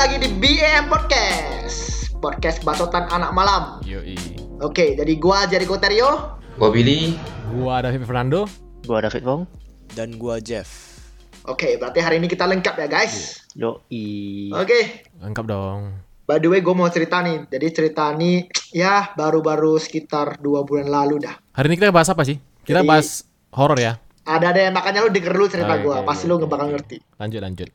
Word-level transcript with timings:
lagi 0.00 0.16
di 0.16 0.32
BM 0.32 0.88
Podcast 0.88 2.08
Podcast 2.24 2.64
Bacotan 2.64 3.04
Anak 3.12 3.36
Malam 3.36 3.84
Yoi. 3.84 4.16
Oke, 4.64 4.96
jadi 4.96 5.12
gua 5.20 5.44
Jericho 5.44 5.76
Terio 5.76 6.40
Gua 6.56 6.72
Billy. 6.72 7.20
Gua 7.52 7.84
David 7.84 8.08
Fernando. 8.08 8.48
Gua 8.88 9.04
David 9.04 9.28
Wong. 9.28 9.44
dan 9.92 10.16
gua 10.16 10.40
Jeff. 10.40 10.96
Oke, 11.44 11.76
berarti 11.76 12.00
hari 12.00 12.16
ini 12.16 12.32
kita 12.32 12.48
lengkap 12.48 12.80
ya 12.80 12.88
guys 12.88 13.44
Yoi. 13.52 14.48
Oke, 14.56 15.04
Lengkap 15.20 15.44
dong. 15.44 15.92
by 16.24 16.40
the 16.40 16.48
way 16.48 16.64
gue 16.64 16.72
mau 16.72 16.88
cerita 16.88 17.20
nih 17.20 17.44
Jadi 17.52 17.66
cerita 17.68 18.08
nih, 18.16 18.48
ya 18.72 19.12
baru-baru 19.12 19.76
sekitar 19.76 20.40
dua 20.40 20.64
bulan 20.64 20.88
lalu 20.88 21.28
dah 21.28 21.36
Hari 21.52 21.68
ini 21.68 21.76
kita 21.76 21.92
bahas 21.92 22.08
apa 22.08 22.24
sih? 22.24 22.40
Kita 22.64 22.80
Jadi- 22.80 22.88
bahas 22.88 23.28
horor 23.52 23.76
ya. 23.76 24.00
Ada 24.24 24.48
deh, 24.56 24.72
makanya 24.72 25.04
lu 25.04 25.12
denger 25.12 25.32
dulu 25.36 25.44
cerita 25.52 25.76
oke, 25.76 26.08
Pasti 26.08 26.24
lu 26.24 26.40
nggak 26.40 26.48
bakal 26.48 26.72
ngerti 26.72 26.96
Lanjut 27.20 27.40
lanjut. 27.44 27.68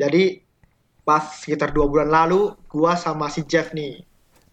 Jadi 0.00 0.43
pas 1.04 1.20
sekitar 1.44 1.70
dua 1.70 1.86
bulan 1.86 2.08
lalu 2.08 2.56
Gua 2.66 2.96
sama 2.96 3.28
si 3.30 3.44
Jeff 3.46 3.70
nih 3.76 4.00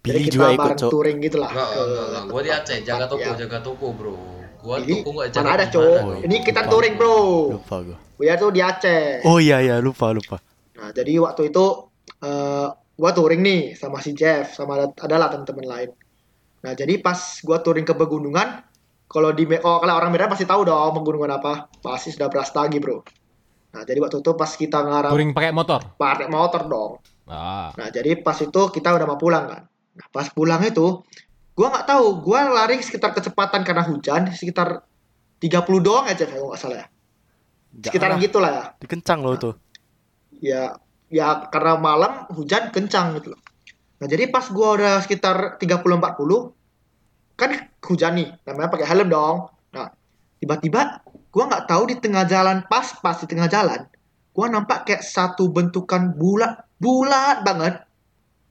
Jadi 0.01 0.03
Billy 0.03 0.21
kita 0.27 0.33
juga 0.35 0.47
ikut, 0.51 0.59
bareng 0.61 0.79
Cok. 0.81 0.91
touring 0.91 1.17
gitu 1.23 1.37
lah 1.41 1.51
Enggak, 1.51 1.69
enggak, 1.71 2.05
enggak. 2.05 2.23
Gua 2.29 2.41
di 2.41 2.51
Aceh, 2.51 2.77
jaga 2.83 3.05
toko, 3.09 3.21
Ya. 3.21 3.33
jaga 3.37 3.57
toko, 3.63 3.87
Bro. 3.95 4.13
Gua 4.61 4.75
Ini 4.77 4.93
toko 5.01 5.09
enggak 5.17 5.29
jaga. 5.33 5.41
mana 5.41 5.51
ada 5.57 5.65
cowok 5.73 6.01
mana. 6.05 6.17
Ini 6.27 6.35
kita 6.45 6.61
Lupa. 6.61 6.71
touring 6.71 6.95
bro 6.99 7.17
Lupa 7.57 7.75
gua. 7.81 7.97
Gua 8.21 8.33
tuh 8.37 8.49
di 8.53 8.61
Aceh 8.61 9.03
Oh 9.25 9.37
iya 9.41 9.57
iya 9.65 9.75
lupa 9.81 10.13
lupa. 10.13 10.37
Nah, 10.77 10.89
jadi 10.93 11.13
waktu 11.21 11.41
itu 11.49 11.65
eh 12.21 12.67
gua 13.01 13.11
touring 13.17 13.41
nih 13.41 13.61
sama 13.79 13.97
si 14.05 14.11
Jeff, 14.13 14.53
sama 14.53 14.77
ada 14.77 14.85
adalah 15.05 15.27
teman-teman 15.33 15.65
lain. 15.65 15.89
Nah, 16.61 16.73
jadi 16.77 16.93
pas 17.01 17.17
gua 17.41 17.57
touring 17.65 17.85
ke 17.85 17.93
pegunungan, 17.97 18.61
kalau 19.09 19.33
di 19.33 19.49
Me- 19.49 19.61
oh 19.61 19.77
kalau 19.81 19.93
orang 19.97 20.13
Medan 20.13 20.29
pasti 20.29 20.45
tahu 20.45 20.61
dong 20.65 20.93
pegunungan 20.97 21.41
apa. 21.41 21.65
Pasti 21.81 22.13
sudah 22.13 22.29
Brastagi, 22.29 22.77
Bro. 22.77 23.01
Nah, 23.71 23.87
jadi 23.87 24.03
waktu 24.03 24.19
itu 24.19 24.31
pas 24.35 24.51
kita 24.51 24.83
ngarap 24.83 25.11
Touring 25.15 25.31
pakai 25.31 25.51
motor. 25.55 25.79
pakai 25.95 26.27
motor 26.27 26.61
dong. 26.67 26.91
Ah. 27.31 27.71
Nah, 27.79 27.87
jadi 27.87 28.19
pas 28.19 28.35
itu 28.35 28.61
kita 28.67 28.91
udah 28.91 29.07
mau 29.07 29.15
pulang 29.15 29.47
kan. 29.47 29.63
Nah, 29.95 30.07
pas 30.11 30.27
pulang 30.27 30.59
itu 30.67 30.99
gua 31.55 31.67
nggak 31.71 31.87
tahu, 31.87 32.19
gua 32.19 32.51
lari 32.51 32.83
sekitar 32.83 33.15
kecepatan 33.15 33.63
karena 33.63 33.87
hujan 33.87 34.27
sekitar 34.35 34.83
30 35.39 35.79
doang 35.79 36.05
ya, 36.11 36.15
Jeff, 36.19 36.35
kalau 36.35 36.51
nggak 36.51 36.59
salah 36.59 36.77
ya. 36.83 36.87
Sekitaran 37.71 38.19
Jangan. 38.19 38.25
gitu 38.27 38.37
lah 38.43 38.51
ya. 38.51 38.63
Dikencang 38.83 39.19
lo 39.23 39.35
tuh. 39.39 39.55
ya 40.41 40.73
ya 41.13 41.45
karena 41.53 41.77
malam 41.77 42.25
hujan 42.33 42.73
kencang 42.73 43.13
gitu 43.21 43.37
loh. 43.37 43.41
Nah, 44.01 44.07
jadi 44.09 44.27
pas 44.27 44.49
gua 44.51 44.75
udah 44.75 44.93
sekitar 44.99 45.61
30 45.61 45.79
40 45.79 46.51
kan 47.39 47.51
hujan 47.87 48.13
nih, 48.19 48.29
namanya 48.43 48.69
pakai 48.73 48.87
helm 48.89 49.07
dong. 49.07 49.37
Nah, 49.71 49.93
tiba-tiba 50.41 51.05
gua 51.31 51.47
nggak 51.47 51.65
tahu 51.65 51.83
di 51.89 51.95
tengah 51.97 52.27
jalan 52.27 52.67
pas 52.67 52.91
pas 52.99 53.15
di 53.17 53.25
tengah 53.25 53.47
jalan, 53.47 53.87
gua 54.35 54.45
nampak 54.51 54.85
kayak 54.85 55.01
satu 55.01 55.47
bentukan 55.49 56.11
bulat 56.13 56.67
bulat 56.77 57.41
banget 57.47 57.81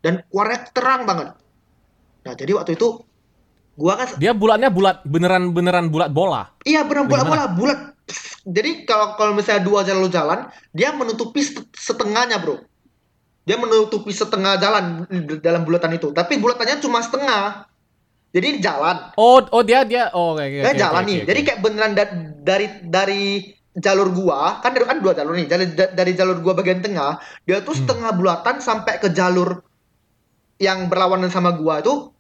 dan 0.01 0.25
warnanya 0.33 0.67
terang 0.73 1.05
banget. 1.05 1.37
Nah, 2.25 2.35
jadi 2.37 2.57
waktu 2.57 2.77
itu 2.77 3.05
gua 3.77 4.01
kan 4.01 4.09
Dia 4.17 4.33
bulatnya 4.33 4.69
bulat 4.73 5.05
beneran 5.05 5.53
beneran 5.53 5.87
bulat 5.93 6.11
bola. 6.13 6.53
Iya 6.65 6.85
bola 6.85 7.05
Gimana? 7.05 7.25
bola 7.25 7.45
bulat. 7.53 7.81
Jadi 8.43 8.89
kalau 8.89 9.15
kalau 9.15 9.33
misalnya 9.37 9.63
dua 9.63 9.87
jalur 9.87 10.11
jalan, 10.11 10.49
dia 10.75 10.91
menutupi 10.91 11.45
set- 11.45 11.71
setengahnya 11.77 12.41
bro. 12.43 12.59
Dia 13.47 13.57
menutupi 13.57 14.13
setengah 14.13 14.61
jalan 14.61 15.07
dalam 15.41 15.63
bulatan 15.65 15.97
itu. 15.97 16.13
Tapi 16.13 16.37
bulatannya 16.41 16.81
cuma 16.83 17.01
setengah. 17.01 17.71
Jadi 18.31 18.63
jalan. 18.63 19.11
Oh 19.19 19.43
oh 19.51 19.63
dia 19.67 19.83
dia 19.83 20.11
oh 20.15 20.39
oke 20.39 20.43
oke. 20.43 20.59
Dia 20.63 20.71
oke, 20.71 20.79
jalan 20.79 21.03
oke, 21.03 21.09
nih. 21.11 21.19
oke. 21.19 21.27
Jadi 21.31 21.41
kayak 21.47 21.61
beneran 21.63 21.93
dari 22.41 22.67
dari 22.83 23.23
jalur 23.73 24.11
gua 24.11 24.59
kan 24.59 24.73
dari 24.73 24.83
kan 24.83 24.99
dua 24.99 25.13
jalur 25.13 25.33
nih. 25.33 25.47
Dari 25.47 25.65
dari 25.73 26.13
jalur 26.13 26.39
gua 26.39 26.53
bagian 26.55 26.81
tengah, 26.81 27.17
dia 27.43 27.61
tuh 27.61 27.73
Hmm. 27.73 27.85
setengah 27.85 28.11
bulatan 28.13 28.57
sampai 28.59 28.97
ke 28.97 29.09
jalur 29.11 29.61
yang 30.57 30.87
berlawanan 30.87 31.29
sama 31.29 31.53
gua 31.53 31.79
itu 31.79 32.13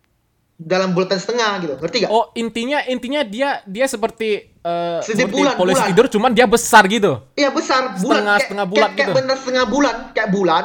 dalam 0.56 0.92
bulatan 0.92 1.16
setengah 1.16 1.50
gitu. 1.58 1.74
Ngerti 1.74 1.96
gak? 2.00 2.10
Oh 2.10 2.28
intinya 2.34 2.84
intinya 2.84 3.20
dia 3.22 3.64
dia 3.64 3.86
seperti 3.86 4.52
eh, 4.60 5.00
Seperti 5.00 5.32
bulan, 5.34 5.56
polisi 5.56 5.80
bulan. 5.80 5.88
tidur 5.90 6.06
cuman 6.10 6.30
dia 6.30 6.44
besar 6.44 6.84
gitu. 6.86 7.16
Iya 7.34 7.48
besar 7.50 7.96
bulan 7.96 7.98
Setengah- 7.98 8.24
kayak, 8.30 8.44
setengah 8.44 8.66
bulat 8.66 8.80
kayak, 8.80 8.92
kayak 8.92 9.06
gitu. 9.06 9.16
bener 9.16 9.36
setengah 9.36 9.66
bulan 9.66 9.94
kayak 10.12 10.30
bulan 10.30 10.64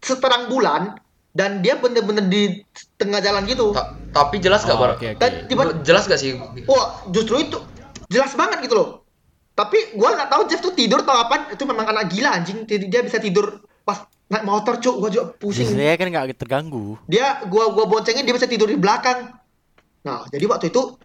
seterang 0.00 0.42
bulan 0.46 0.82
dan 1.34 1.58
dia 1.58 1.74
bener-bener 1.74 2.24
di 2.24 2.42
tengah 2.94 3.18
jalan 3.18 3.42
gitu. 3.44 3.74
Ta- 3.74 3.90
tapi 4.14 4.38
jelas 4.38 4.62
gak, 4.62 4.70
Oh, 4.70 4.80
Bar? 4.80 4.94
oke 4.94 5.06
oke. 5.08 5.18
Dan 5.18 5.30
tiba 5.44 5.62
Jelas 5.82 6.06
gak 6.06 6.14
sih? 6.16 6.38
wah 6.64 7.02
justru 7.10 7.42
itu 7.42 7.58
jelas 8.14 8.32
banget 8.38 8.62
gitu 8.62 8.78
loh. 8.78 8.88
Tapi 9.54 9.98
gua 9.98 10.14
nggak 10.14 10.30
tahu 10.30 10.42
Jeff 10.50 10.62
tuh 10.62 10.74
tidur 10.74 11.02
atau 11.02 11.14
apa 11.14 11.54
itu 11.54 11.62
memang 11.62 11.86
anak 11.86 12.10
gila 12.10 12.30
anjing 12.34 12.66
Jadi 12.66 12.90
dia 12.90 13.02
bisa 13.06 13.22
tidur 13.22 13.62
pas 13.86 14.02
naik 14.30 14.46
motor 14.46 14.78
cuk 14.78 14.94
gua 14.98 15.10
juga 15.10 15.24
pusing. 15.34 15.66
Biasanya 15.74 15.94
kan 15.98 16.06
nggak 16.10 16.26
terganggu. 16.38 16.98
Dia 17.10 17.42
gua 17.50 17.70
gua 17.74 17.86
boncengin 17.86 18.26
dia 18.26 18.34
bisa 18.34 18.50
tidur 18.50 18.70
di 18.70 18.78
belakang. 18.78 19.30
Nah, 20.04 20.26
jadi 20.28 20.44
waktu 20.50 20.74
itu 20.74 20.98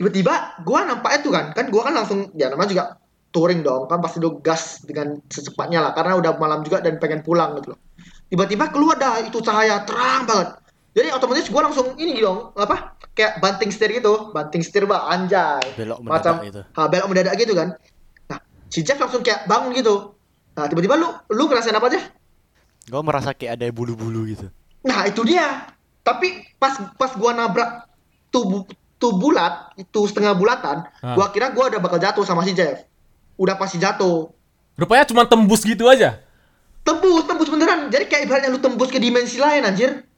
tiba-tiba 0.00 0.64
gua 0.64 0.88
nampaknya 0.88 1.18
tuh 1.20 1.32
kan, 1.32 1.44
kan 1.52 1.64
gua 1.68 1.88
kan 1.88 1.94
langsung 1.96 2.32
ya 2.34 2.48
namanya 2.48 2.70
juga 2.72 2.84
touring 3.30 3.62
dong, 3.62 3.86
kan 3.86 4.02
pasti 4.02 4.18
udah 4.18 4.32
gas 4.42 4.82
dengan 4.82 5.20
secepatnya 5.30 5.78
lah 5.84 5.92
karena 5.94 6.18
udah 6.18 6.34
malam 6.40 6.66
juga 6.66 6.82
dan 6.82 6.98
pengen 6.98 7.22
pulang 7.22 7.54
gitu 7.60 7.76
loh. 7.76 7.80
Tiba-tiba 8.32 8.72
keluar 8.74 8.98
dah 8.98 9.22
itu 9.22 9.38
cahaya 9.44 9.86
terang 9.86 10.26
banget. 10.26 10.56
Jadi 10.96 11.08
otomatis 11.14 11.46
gua 11.52 11.70
langsung 11.70 11.94
ini 12.00 12.18
dong, 12.18 12.50
apa? 12.58 12.98
Kayak 13.20 13.36
banting 13.36 13.68
setir 13.68 13.92
gitu, 13.92 14.32
banting 14.32 14.64
setir 14.64 14.88
bah 14.88 15.04
anjay. 15.06 15.60
Belok 15.76 16.00
mendadak 16.00 16.24
Macam 16.24 16.34
gitu. 16.40 16.60
ha, 16.64 16.80
belok 16.88 17.06
mendadak 17.06 17.34
gitu 17.36 17.52
kan. 17.52 17.68
Nah, 18.26 18.38
si 18.66 18.80
Jeff 18.80 18.96
langsung 18.96 19.20
kayak 19.20 19.44
bangun 19.44 19.76
gitu. 19.76 20.16
Nah, 20.56 20.64
tiba-tiba 20.64 20.96
lu 20.96 21.04
lu 21.28 21.44
ngerasain 21.44 21.76
apa 21.76 21.92
aja? 21.92 22.00
Gua 22.88 23.04
merasa 23.04 23.36
kayak 23.36 23.60
ada 23.60 23.68
bulu-bulu 23.68 24.24
gitu. 24.24 24.48
Nah 24.80 25.04
itu 25.04 25.20
dia. 25.22 25.68
Tapi 26.00 26.48
pas 26.56 26.80
pas 26.96 27.12
gua 27.12 27.36
nabrak 27.36 27.84
tubuh 28.30 28.64
tuh 28.96 29.12
bulat 29.12 29.76
itu 29.76 30.00
setengah 30.02 30.32
bulatan, 30.32 30.88
Ah. 30.98 31.12
gua 31.12 31.28
kira 31.28 31.52
gua 31.52 31.68
udah 31.68 31.76
bakal 31.78 32.00
jatuh 32.00 32.24
sama 32.24 32.40
si 32.40 32.56
Jeff. 32.56 32.88
Udah 33.36 33.60
pasti 33.60 33.76
jatuh. 33.76 34.32
Rupanya 34.74 35.04
cuma 35.04 35.28
tembus 35.28 35.60
gitu 35.60 35.84
aja. 35.84 36.24
Tembus, 36.80 37.28
tembus 37.28 37.52
beneran. 37.52 37.92
Jadi 37.92 38.08
kayak 38.08 38.22
ibaratnya 38.24 38.48
lu 38.48 38.56
tembus 38.58 38.88
ke 38.88 38.96
dimensi 38.96 39.36
lain 39.36 39.60
anjir. 39.62 40.08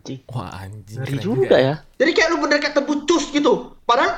Anjing. 0.00 0.20
Wah 0.32 0.48
anjing. 0.64 0.98
Ngeri 1.04 1.16
juga 1.20 1.56
ya. 1.60 1.74
Jadi 2.00 2.10
kayak 2.16 2.28
lu 2.32 2.36
bener 2.40 2.58
kayak 2.58 2.72
tembus 2.72 3.04
cus 3.04 3.24
gitu. 3.36 3.76
Padahal 3.84 4.16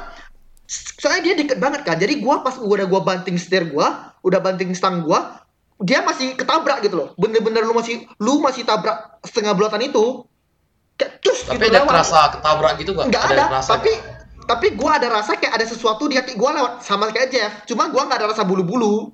soalnya 0.70 1.22
dia 1.26 1.34
deket 1.42 1.58
banget 1.58 1.82
kan. 1.82 1.98
Jadi 1.98 2.22
gua 2.22 2.46
pas 2.46 2.54
udah 2.54 2.86
gua 2.86 3.02
banting 3.02 3.34
setir 3.34 3.66
gua, 3.74 4.14
udah 4.22 4.38
banting 4.38 4.70
stang 4.78 5.02
gua, 5.02 5.42
dia 5.82 6.06
masih 6.06 6.38
ketabrak 6.38 6.86
gitu 6.86 6.94
loh. 6.94 7.08
Bener-bener 7.18 7.66
lu 7.66 7.74
masih 7.74 8.06
lu 8.22 8.38
masih 8.38 8.62
tabrak 8.62 9.18
setengah 9.26 9.58
bulatan 9.58 9.82
itu. 9.82 10.22
Kayak 10.94 11.18
cus 11.18 11.38
Tapi 11.50 11.58
gitu 11.58 11.66
ada 11.66 11.78
lewat. 11.82 11.90
kerasa 11.90 12.20
ketabrak 12.38 12.72
gitu 12.78 12.90
gak? 12.94 13.06
nggak 13.10 13.24
ada, 13.32 13.44
kerasa 13.48 13.70
tapi 13.74 13.92
tapi 14.42 14.66
gua 14.76 15.00
ada 15.00 15.08
rasa 15.08 15.38
kayak 15.38 15.54
ada 15.56 15.66
sesuatu 15.66 16.06
di 16.06 16.14
hati 16.20 16.36
gua 16.36 16.52
lewat 16.52 16.72
sama 16.84 17.08
kayak 17.10 17.32
Jeff 17.32 17.52
cuma 17.64 17.88
gua 17.88 18.06
nggak 18.06 18.20
ada 18.22 18.28
rasa 18.30 18.44
bulu-bulu 18.44 19.10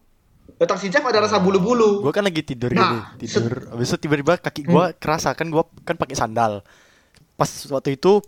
datang 0.58 0.76
si 0.76 0.90
Jeff 0.90 1.02
ada 1.02 1.22
rasa 1.22 1.38
bulu-bulu 1.38 2.02
Gua 2.02 2.10
kan 2.10 2.26
lagi 2.26 2.42
tidur 2.42 2.74
Nah, 2.74 3.14
gini, 3.14 3.24
tidur. 3.24 3.70
Habis 3.70 3.94
itu 3.94 3.98
tiba-tiba 4.02 4.34
kaki 4.36 4.66
gua 4.66 4.90
kerasa 4.92 5.32
kan 5.32 5.46
gua 5.48 5.64
kan 5.82 5.94
pakai 5.94 6.18
sandal. 6.18 6.66
Pas 7.34 7.46
waktu 7.70 7.94
itu 7.94 8.18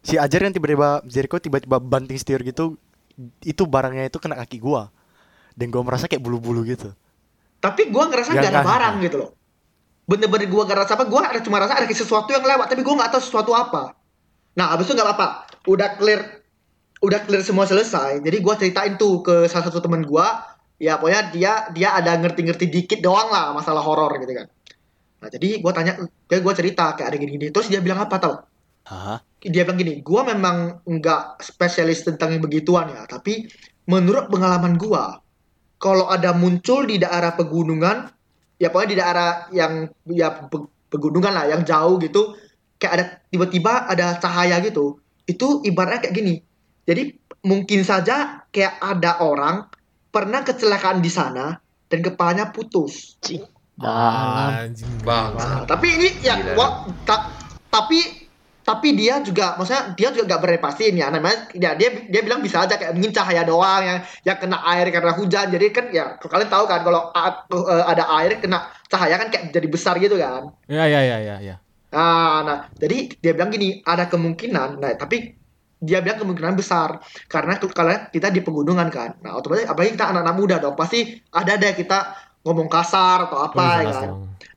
si 0.00 0.16
Ajar 0.16 0.44
yang 0.44 0.52
tiba-tiba 0.52 1.00
Jericho 1.04 1.36
tiba-tiba 1.36 1.80
banting 1.80 2.16
setir 2.16 2.40
gitu, 2.40 2.76
itu 3.40 3.62
barangnya 3.64 4.08
itu 4.08 4.20
kena 4.20 4.36
kaki 4.36 4.60
gua. 4.60 4.92
Dan 5.52 5.68
gua 5.68 5.82
merasa 5.82 6.04
kayak 6.04 6.20
bulu-bulu 6.20 6.62
gitu. 6.64 6.92
tapi 7.60 7.92
gua 7.92 8.08
ngerasa 8.08 8.32
Ya, 8.32 8.40
nggak 8.40 8.52
ada 8.56 8.64
barang 8.64 8.94
gitu 9.04 9.16
loh 9.20 9.30
bener-bener 10.08 10.48
gua 10.48 10.64
nggak 10.64 10.78
rasa 10.80 10.96
apa 10.96 11.04
gua 11.04 11.28
ada 11.28 11.38
cuma 11.38 11.60
rasa 11.60 11.76
ada 11.76 11.86
sesuatu 11.86 12.32
yang 12.32 12.40
lewat 12.40 12.66
tapi 12.66 12.80
gua 12.80 12.98
nggak 12.98 13.10
tahu 13.12 13.22
sesuatu 13.22 13.52
apa 13.52 13.92
nah 14.56 14.72
abis 14.72 14.88
itu 14.88 14.96
nggak 14.96 15.06
apa-apa 15.06 15.28
udah 15.68 15.88
clear 15.94 16.40
udah 16.98 17.20
clear 17.22 17.44
semua 17.44 17.68
selesai 17.68 18.18
jadi 18.24 18.40
gua 18.40 18.56
ceritain 18.56 18.96
tuh 18.96 19.20
ke 19.20 19.44
salah 19.46 19.68
satu 19.68 19.78
temen 19.78 20.02
gua 20.02 20.49
ya 20.80 20.96
pokoknya 20.96 21.22
dia 21.34 21.52
dia 21.76 21.88
ada 21.92 22.16
ngerti-ngerti 22.16 22.66
dikit 22.72 22.98
doang 23.04 23.28
lah 23.28 23.52
masalah 23.52 23.84
horor 23.84 24.16
gitu 24.18 24.32
kan 24.32 24.46
nah 25.20 25.28
jadi 25.28 25.60
gua 25.60 25.72
tanya 25.76 26.00
dia 26.26 26.38
gua 26.40 26.54
cerita 26.56 26.96
kayak 26.96 27.08
ada 27.12 27.16
gini-gini 27.20 27.52
terus 27.52 27.68
dia 27.68 27.84
bilang 27.84 28.00
apa 28.00 28.16
tau 28.16 28.34
Hah? 28.88 29.20
dia 29.40 29.64
bilang 29.64 29.80
gini, 29.80 30.04
gua 30.04 30.20
memang 30.28 30.84
nggak 30.84 31.40
spesialis 31.40 32.04
tentang 32.04 32.36
yang 32.36 32.44
begituan 32.44 32.92
ya, 32.92 33.08
tapi 33.08 33.48
menurut 33.88 34.28
pengalaman 34.28 34.76
gua, 34.76 35.16
kalau 35.80 36.12
ada 36.12 36.36
muncul 36.36 36.84
di 36.84 37.00
daerah 37.00 37.32
pegunungan, 37.32 38.12
ya 38.60 38.68
pokoknya 38.68 38.90
di 38.92 38.98
daerah 39.00 39.28
yang 39.56 39.72
ya 40.12 40.44
pe- 40.44 40.68
pegunungan 40.92 41.32
lah, 41.32 41.44
yang 41.48 41.64
jauh 41.64 41.96
gitu, 42.04 42.36
kayak 42.76 42.92
ada 42.92 43.04
tiba-tiba 43.32 43.88
ada 43.88 44.20
cahaya 44.20 44.60
gitu, 44.60 45.00
itu 45.24 45.64
ibaratnya 45.64 46.04
kayak 46.04 46.14
gini. 46.20 46.34
Jadi 46.84 47.02
mungkin 47.40 47.80
saja 47.80 48.44
kayak 48.52 48.76
ada 48.76 49.24
orang 49.24 49.64
pernah 50.10 50.42
kecelakaan 50.42 50.98
di 50.98 51.10
sana 51.10 51.54
dan 51.90 52.00
kepalanya 52.02 52.50
putus. 52.50 53.16
Ah, 53.80 54.66
Anjing. 54.66 55.00
Bang. 55.00 55.32
Nah, 55.38 55.64
tapi 55.64 55.88
ini 55.96 56.08
ya 56.20 56.36
gua 56.52 56.84
ta- 57.08 57.32
tapi 57.72 58.28
tapi 58.60 58.92
dia 58.92 59.18
juga 59.24 59.56
maksudnya 59.56 59.96
dia 59.96 60.12
juga 60.12 60.36
gak 60.36 60.40
berani 60.46 60.60
pastiin 60.60 60.94
ya 61.00 61.08
namanya 61.08 61.48
ya 61.56 61.74
dia 61.74 62.06
dia 62.06 62.20
bilang 62.22 62.44
bisa 62.44 62.62
aja 62.62 62.76
kayak 62.76 62.92
mungkin 62.92 63.10
cahaya 63.10 63.42
doang 63.42 63.82
yang 63.82 63.98
yang 64.22 64.36
kena 64.36 64.60
air 64.62 64.86
karena 64.92 65.16
hujan 65.16 65.48
jadi 65.48 65.66
kan 65.72 65.84
ya 65.90 66.04
kalian 66.20 66.50
tahu 66.52 66.64
kan 66.68 66.84
kalau 66.84 67.08
a- 67.10 67.48
eh, 67.50 67.84
ada 67.88 68.04
air 68.20 68.36
kena 68.38 68.68
cahaya 68.86 69.16
kan 69.16 69.32
kayak 69.32 69.50
jadi 69.50 69.66
besar 69.66 69.96
gitu 69.96 70.20
kan 70.20 70.52
Ya 70.68 70.84
ya 70.86 71.00
ya 71.02 71.18
ya 71.18 71.36
ya. 71.40 71.56
Nah, 71.90 72.46
nah, 72.46 72.58
jadi 72.78 73.10
dia 73.18 73.34
bilang 73.34 73.50
gini, 73.50 73.82
ada 73.82 74.06
kemungkinan, 74.06 74.78
nah 74.78 74.94
tapi 74.94 75.39
dia 75.80 76.04
bilang 76.04 76.20
kemungkinan 76.20 76.54
besar 76.54 77.00
karena 77.24 77.56
kalau 77.56 77.96
kita 78.12 78.28
di 78.28 78.44
pegunungan 78.44 78.88
kan. 78.92 79.16
Nah, 79.24 79.34
otomatis 79.34 79.64
apalagi 79.64 79.96
kita 79.96 80.12
anak-anak 80.12 80.36
muda 80.36 80.56
dong, 80.60 80.76
pasti 80.76 81.00
ada 81.32 81.56
deh 81.56 81.72
kita 81.72 81.98
ngomong 82.40 82.68
kasar 82.68 83.26
atau 83.26 83.40
apa 83.40 83.64
Oh, 83.64 83.80
ya 83.80 83.92
kan. 83.92 84.08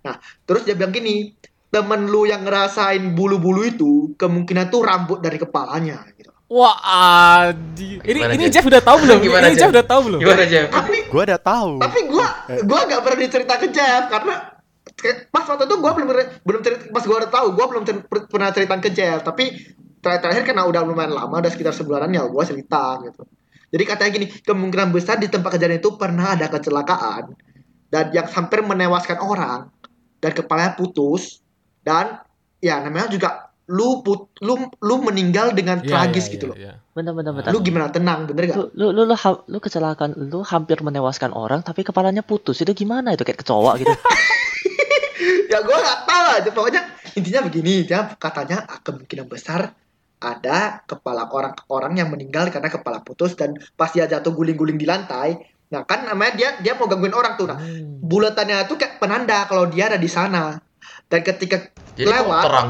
Nah, 0.03 0.15
terus 0.43 0.67
dia 0.67 0.75
bilang 0.75 0.91
gini, 0.91 1.31
temen 1.67 2.05
lu 2.05 2.27
yang 2.27 2.43
ngerasain 2.43 3.15
bulu-bulu 3.15 3.63
itu 3.63 3.91
kemungkinan 4.13 4.67
tuh 4.67 4.83
rambut 4.83 5.23
dari 5.23 5.39
kepalanya 5.39 6.03
gitu. 6.13 6.29
Wah, 6.53 6.77
adi. 7.49 7.97
Ini 7.97 8.19
Gimana, 8.19 8.35
ini 8.37 8.45
Jeff? 8.45 8.61
Jeff 8.61 8.69
udah 8.69 8.83
tahu 8.83 8.97
belum? 9.01 9.17
Gimana, 9.25 9.45
ini 9.49 9.55
Jeff? 9.55 9.61
Jeff 9.65 9.73
udah 9.73 9.85
tahu 9.87 10.01
belum? 10.05 10.19
Gimana 10.21 10.43
Jeff? 10.45 10.67
Tapi 10.69 10.97
Gua 11.09 11.23
udah 11.23 11.41
tahu. 11.41 11.71
tapi 11.79 11.99
gua 12.09 12.27
gua 12.61 12.79
gak 12.85 13.01
berani 13.01 13.25
cerita 13.25 13.53
ke 13.57 13.67
Jeff 13.69 14.03
karena 14.05 14.35
pas 15.29 15.45
waktu 15.45 15.63
itu 15.65 15.75
gua 15.81 15.91
belum 15.93 16.07
belum 16.45 16.61
cerita, 16.61 16.83
pas 16.93 17.03
gua 17.03 17.17
udah 17.25 17.31
tahu 17.31 17.47
gua 17.53 17.65
belum 17.69 17.83
cer- 17.83 18.05
per- 18.05 18.27
pernah 18.29 18.49
cerita 18.53 18.75
ke 18.77 18.89
Jeff 18.89 19.21
tapi 19.21 19.45
terakhir, 20.03 20.21
terakhir 20.27 20.43
karena 20.51 20.63
udah 20.67 20.81
lumayan 20.83 21.15
lama 21.15 21.39
udah 21.39 21.51
sekitar 21.51 21.71
sebulanan 21.71 22.11
ya 22.11 22.27
gua 22.27 22.43
cerita 22.43 22.99
gitu 23.07 23.23
jadi 23.71 23.83
katanya 23.87 24.11
gini 24.11 24.27
kemungkinan 24.43 24.91
besar 24.91 25.17
di 25.17 25.31
tempat 25.31 25.55
kejadian 25.55 25.79
itu 25.79 25.95
pernah 25.95 26.35
ada 26.35 26.51
kecelakaan 26.51 27.33
dan 27.87 28.11
yang 28.11 28.27
hampir 28.27 28.59
menewaskan 28.61 29.17
orang 29.23 29.71
dan 30.19 30.31
kepalanya 30.35 30.75
putus 30.75 31.39
dan 31.87 32.21
ya 32.59 32.83
namanya 32.83 33.07
juga 33.07 33.29
lu 33.71 34.03
put, 34.03 34.27
lu 34.43 34.67
lu 34.83 34.95
meninggal 34.99 35.55
dengan 35.55 35.79
Iya, 35.79 35.87
tragis 35.87 36.27
iya, 36.27 36.33
gitu 36.35 36.45
iya, 36.45 36.51
loh 36.51 36.57
iya. 36.59 36.73
Bentar, 36.91 37.15
bentar, 37.15 37.31
bentar. 37.31 37.51
lu 37.55 37.63
gimana 37.63 37.87
tenang 37.87 38.27
bener 38.27 38.51
gak 38.51 38.57
Lu, 38.59 38.91
lu, 38.91 38.91
lu, 38.91 39.03
lu, 39.07 39.15
lu 39.15 39.57
kecelakaan, 39.63 40.19
lu 40.19 40.43
hampir 40.43 40.83
menewaskan 40.83 41.31
orang, 41.31 41.63
tapi 41.63 41.81
kepalanya 41.87 42.21
putus. 42.21 42.59
Itu 42.59 42.75
gimana 42.75 43.15
itu 43.15 43.23
kayak 43.23 43.39
kecoa 43.39 43.79
gitu? 43.79 43.89
ya 45.51 45.57
gue 45.61 45.77
gak 45.77 45.99
tahu 46.07 46.27
aja 46.41 46.49
pokoknya 46.51 46.81
intinya 47.13 47.41
begini 47.45 47.85
dia 47.85 48.13
katanya 48.17 48.65
ah, 48.67 48.79
kemungkinan 48.81 49.27
besar 49.29 49.73
ada 50.23 50.57
kepala 50.83 51.27
orang 51.27 51.51
orang 51.67 51.93
yang 51.93 52.07
meninggal 52.07 52.47
karena 52.47 52.67
kepala 52.67 52.99
putus 52.99 53.35
dan 53.35 53.53
pas 53.73 53.91
dia 53.91 54.07
jatuh 54.07 54.31
guling-guling 54.31 54.75
di 54.75 54.83
lantai 54.83 55.35
nah 55.67 55.83
kan 55.83 56.05
namanya 56.05 56.33
dia 56.33 56.49
dia 56.57 56.73
mau 56.73 56.85
gangguin 56.85 57.11
orang 57.11 57.33
tuh 57.33 57.45
nah 57.45 57.57
Hmm. 57.57 57.99
bulatannya 57.99 58.63
tuh 58.63 58.75
kayak 58.75 58.97
penanda 58.97 59.43
kalau 59.43 59.65
dia 59.65 59.87
ada 59.87 59.97
di 59.97 60.07
sana 60.07 60.55
dan 61.05 61.19
ketika 61.21 61.69
Jadi 61.93 62.03
kok 62.03 62.13
lewat 62.15 62.43
terang? 62.43 62.69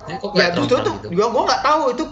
Jadi 0.00 0.16
kok 0.16 0.30
ya 0.32 0.46
justru 0.50 0.72
terang 0.72 0.86
tuh 0.86 0.94
gitu? 1.04 1.08
gua 1.14 1.26
gua 1.28 1.42
nggak 1.44 1.62
tahu 1.62 1.80
itu 1.90 2.04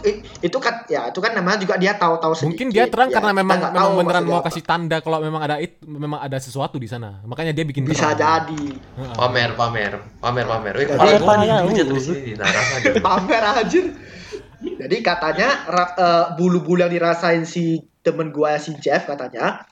itu 0.42 0.58
kan 0.58 0.74
ya 0.84 1.02
itu 1.08 1.16
kan 1.16 1.32
namanya 1.32 1.58
juga 1.58 1.74
dia 1.74 1.92
tahu-tahu 1.94 2.32
sedikit 2.34 2.50
Mungkin 2.50 2.66
dia 2.68 2.84
terang 2.86 3.08
Ya, 3.08 3.14
karena 3.14 3.32
memang 3.32 3.56
memang 3.56 3.72
tahu 3.72 3.90
beneran 3.96 4.24
mau 4.26 4.38
apa. 4.38 4.46
kasih 4.46 4.62
tanda 4.62 4.96
kalau 4.98 5.18
memang 5.18 5.40
ada 5.40 5.56
itu 5.56 5.78
memang 5.82 6.20
ada 6.20 6.36
sesuatu 6.36 6.76
di 6.76 6.86
sana. 6.86 7.22
Makanya 7.22 7.50
dia 7.50 7.64
bikin 7.64 7.82
bisa 7.82 8.12
terang. 8.12 8.18
jadi. 8.44 8.62
Pamer, 9.14 9.50
pamer, 9.54 9.92
pamer, 10.18 10.44
pamer. 10.44 10.74
Wih, 10.76 10.86
kepala 11.16 11.42
gua 11.62 11.72
sini. 11.96 12.34
Pamer 12.98 13.42
anjir 13.44 13.84
jadi 14.58 14.96
katanya 14.98 15.48
ra- 15.66 15.94
eh, 15.94 16.26
bulu-bulu 16.34 16.80
yang 16.80 16.90
dirasain 16.90 17.42
si 17.42 17.64
temen 18.00 18.30
gua 18.30 18.56
si 18.56 18.72
Jeff 18.76 19.04
katanya 19.04 19.66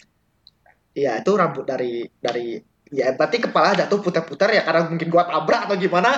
ya 0.91 1.19
itu 1.19 1.31
rambut 1.31 1.65
dari 1.65 2.05
dari 2.15 2.61
ya 2.89 3.11
berarti 3.11 3.41
kepala 3.41 3.75
jatuh 3.75 3.99
putar-putar 3.99 4.51
ya 4.51 4.63
karena 4.63 4.87
mungkin 4.87 5.09
gua 5.09 5.25
tabrak 5.25 5.67
atau 5.67 5.77
gimana 5.77 6.11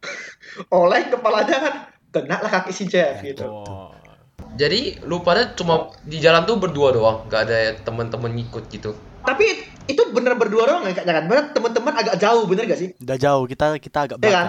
oleh 0.72 1.06
kepalanya 1.06 1.56
kan 1.60 1.74
kena 2.10 2.36
lah 2.38 2.50
kaki 2.50 2.72
si 2.72 2.84
Jeff 2.86 3.20
gitu 3.20 3.44
Oh. 3.44 3.92
Jadi 4.56 5.04
lu 5.04 5.20
pada 5.20 5.52
cuma 5.52 5.92
di 6.00 6.16
jalan 6.16 6.40
tuh 6.42 6.56
berdua 6.56 6.88
doang, 6.88 7.28
gak 7.28 7.44
ada 7.44 7.76
temen-temen 7.78 8.32
ngikut 8.32 8.64
gitu. 8.66 8.96
tapi 9.20 9.44
itu 9.84 10.00
bener 10.10 10.32
berdua 10.32 10.64
doang 10.64 10.82
ya 10.82 10.94
kayaknya 10.94 11.12
kan 11.12 11.24
bener 11.26 11.44
teman-teman 11.50 11.92
agak 11.92 12.16
jauh 12.16 12.46
bener 12.46 12.64
gak 12.64 12.78
sih 12.78 12.90
Udah 12.96 13.18
jauh 13.18 13.44
kita 13.44 13.76
kita 13.76 13.98
agak 14.06 14.16
Iya 14.16 14.24
kan? 14.24 14.24
belakang. 14.24 14.48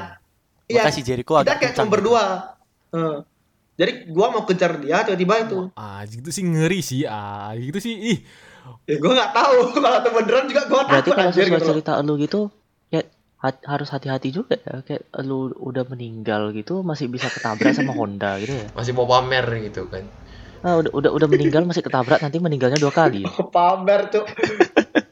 Iya. 0.63 0.79
Makanya 0.79 0.95
si 0.95 1.01
Jericho 1.01 1.33
kita 1.33 1.41
agak 1.41 1.55
kayak 1.57 1.59
kencang. 1.67 1.79
cuma 1.81 1.91
berdua 1.91 2.23
Eh. 2.87 3.17
Jadi 3.77 4.09
gua 4.09 4.27
mau 4.29 4.41
kejar 4.41 4.81
dia 4.81 5.06
tiba-tiba 5.06 5.35
itu 5.39 5.59
Ah, 5.71 6.01
gitu 6.03 6.27
sih 6.27 6.41
ngeri 6.41 6.81
sih. 6.81 7.06
Ah, 7.06 7.53
gitu 7.53 7.77
sih. 7.77 7.94
Ih, 7.94 8.18
ya 8.83 8.97
gua 8.97 9.13
nggak 9.13 9.31
tahu 9.31 9.57
kalau 9.77 9.97
itu 10.01 10.09
beneran 10.12 10.45
juga 10.45 10.62
gua 10.65 10.81
Berarti 10.83 11.06
takut 11.06 11.15
kalau 11.15 11.29
anjir 11.29 11.45
gitu 11.45 11.65
cerita 11.68 11.91
lu 12.01 12.13
gitu, 12.18 12.41
ya 12.89 13.01
ha- 13.38 13.63
harus 13.68 13.88
hati-hati 13.88 14.33
juga 14.33 14.57
ya. 14.57 14.81
Kayak 14.81 15.06
lu 15.21 15.53
udah 15.53 15.85
meninggal 15.85 16.50
gitu, 16.51 16.81
masih 16.81 17.06
bisa 17.06 17.29
ketabrak 17.29 17.71
sama 17.71 17.94
Honda 17.94 18.35
gitu 18.38 18.51
ya. 18.51 18.65
Masih 18.74 18.91
mau 18.91 19.06
pamer 19.06 19.45
gitu 19.63 19.85
kan. 19.85 20.01
Nah, 20.57 20.81
udah, 20.81 20.89
udah, 20.91 21.12
udah 21.13 21.27
meninggal 21.30 21.62
masih 21.63 21.85
ketabrak, 21.85 22.18
nanti 22.18 22.41
meninggalnya 22.41 22.81
dua 22.81 22.89
kali. 22.89 23.21
pamer 23.56 24.09
tuh 24.09 24.25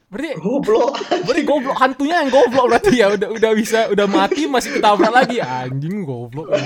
berarti 0.05 0.39
goblok 0.39 0.95
berarti 1.27 1.43
goblok 1.43 1.75
hantunya 1.75 2.23
yang 2.23 2.31
goblok 2.31 2.65
berarti 2.71 2.93
ya 2.95 3.11
udah 3.11 3.35
udah 3.35 3.51
bisa 3.51 3.91
udah 3.91 4.07
mati 4.07 4.47
masih 4.47 4.79
ketabrak 4.79 5.11
lagi 5.11 5.43
anjing 5.43 6.07
goblok. 6.07 6.47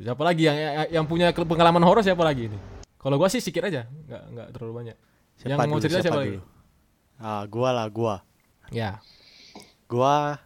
siapa 0.00 0.22
lagi 0.24 0.42
yang 0.48 0.56
yang, 0.88 1.04
punya 1.06 1.32
pengalaman 1.32 1.84
horor 1.84 2.00
siapa 2.00 2.24
lagi 2.24 2.48
ini? 2.48 2.58
Kalau 3.00 3.16
gua 3.16 3.28
sih 3.32 3.40
sikit 3.40 3.64
aja, 3.68 3.88
nggak 3.88 4.22
nggak 4.32 4.46
terlalu 4.56 4.72
banyak. 4.84 4.96
Siapa 5.40 5.56
yang 5.56 5.70
mau 5.72 5.80
dulu, 5.80 5.84
cerita 5.84 5.98
siapa, 6.00 6.08
siapa 6.08 6.20
lagi? 6.20 6.36
dulu? 6.36 6.42
Ah, 7.20 7.42
gua 7.48 7.68
lah 7.72 7.86
gua. 7.88 8.14
Ya. 8.72 9.00
Gua 9.88 10.36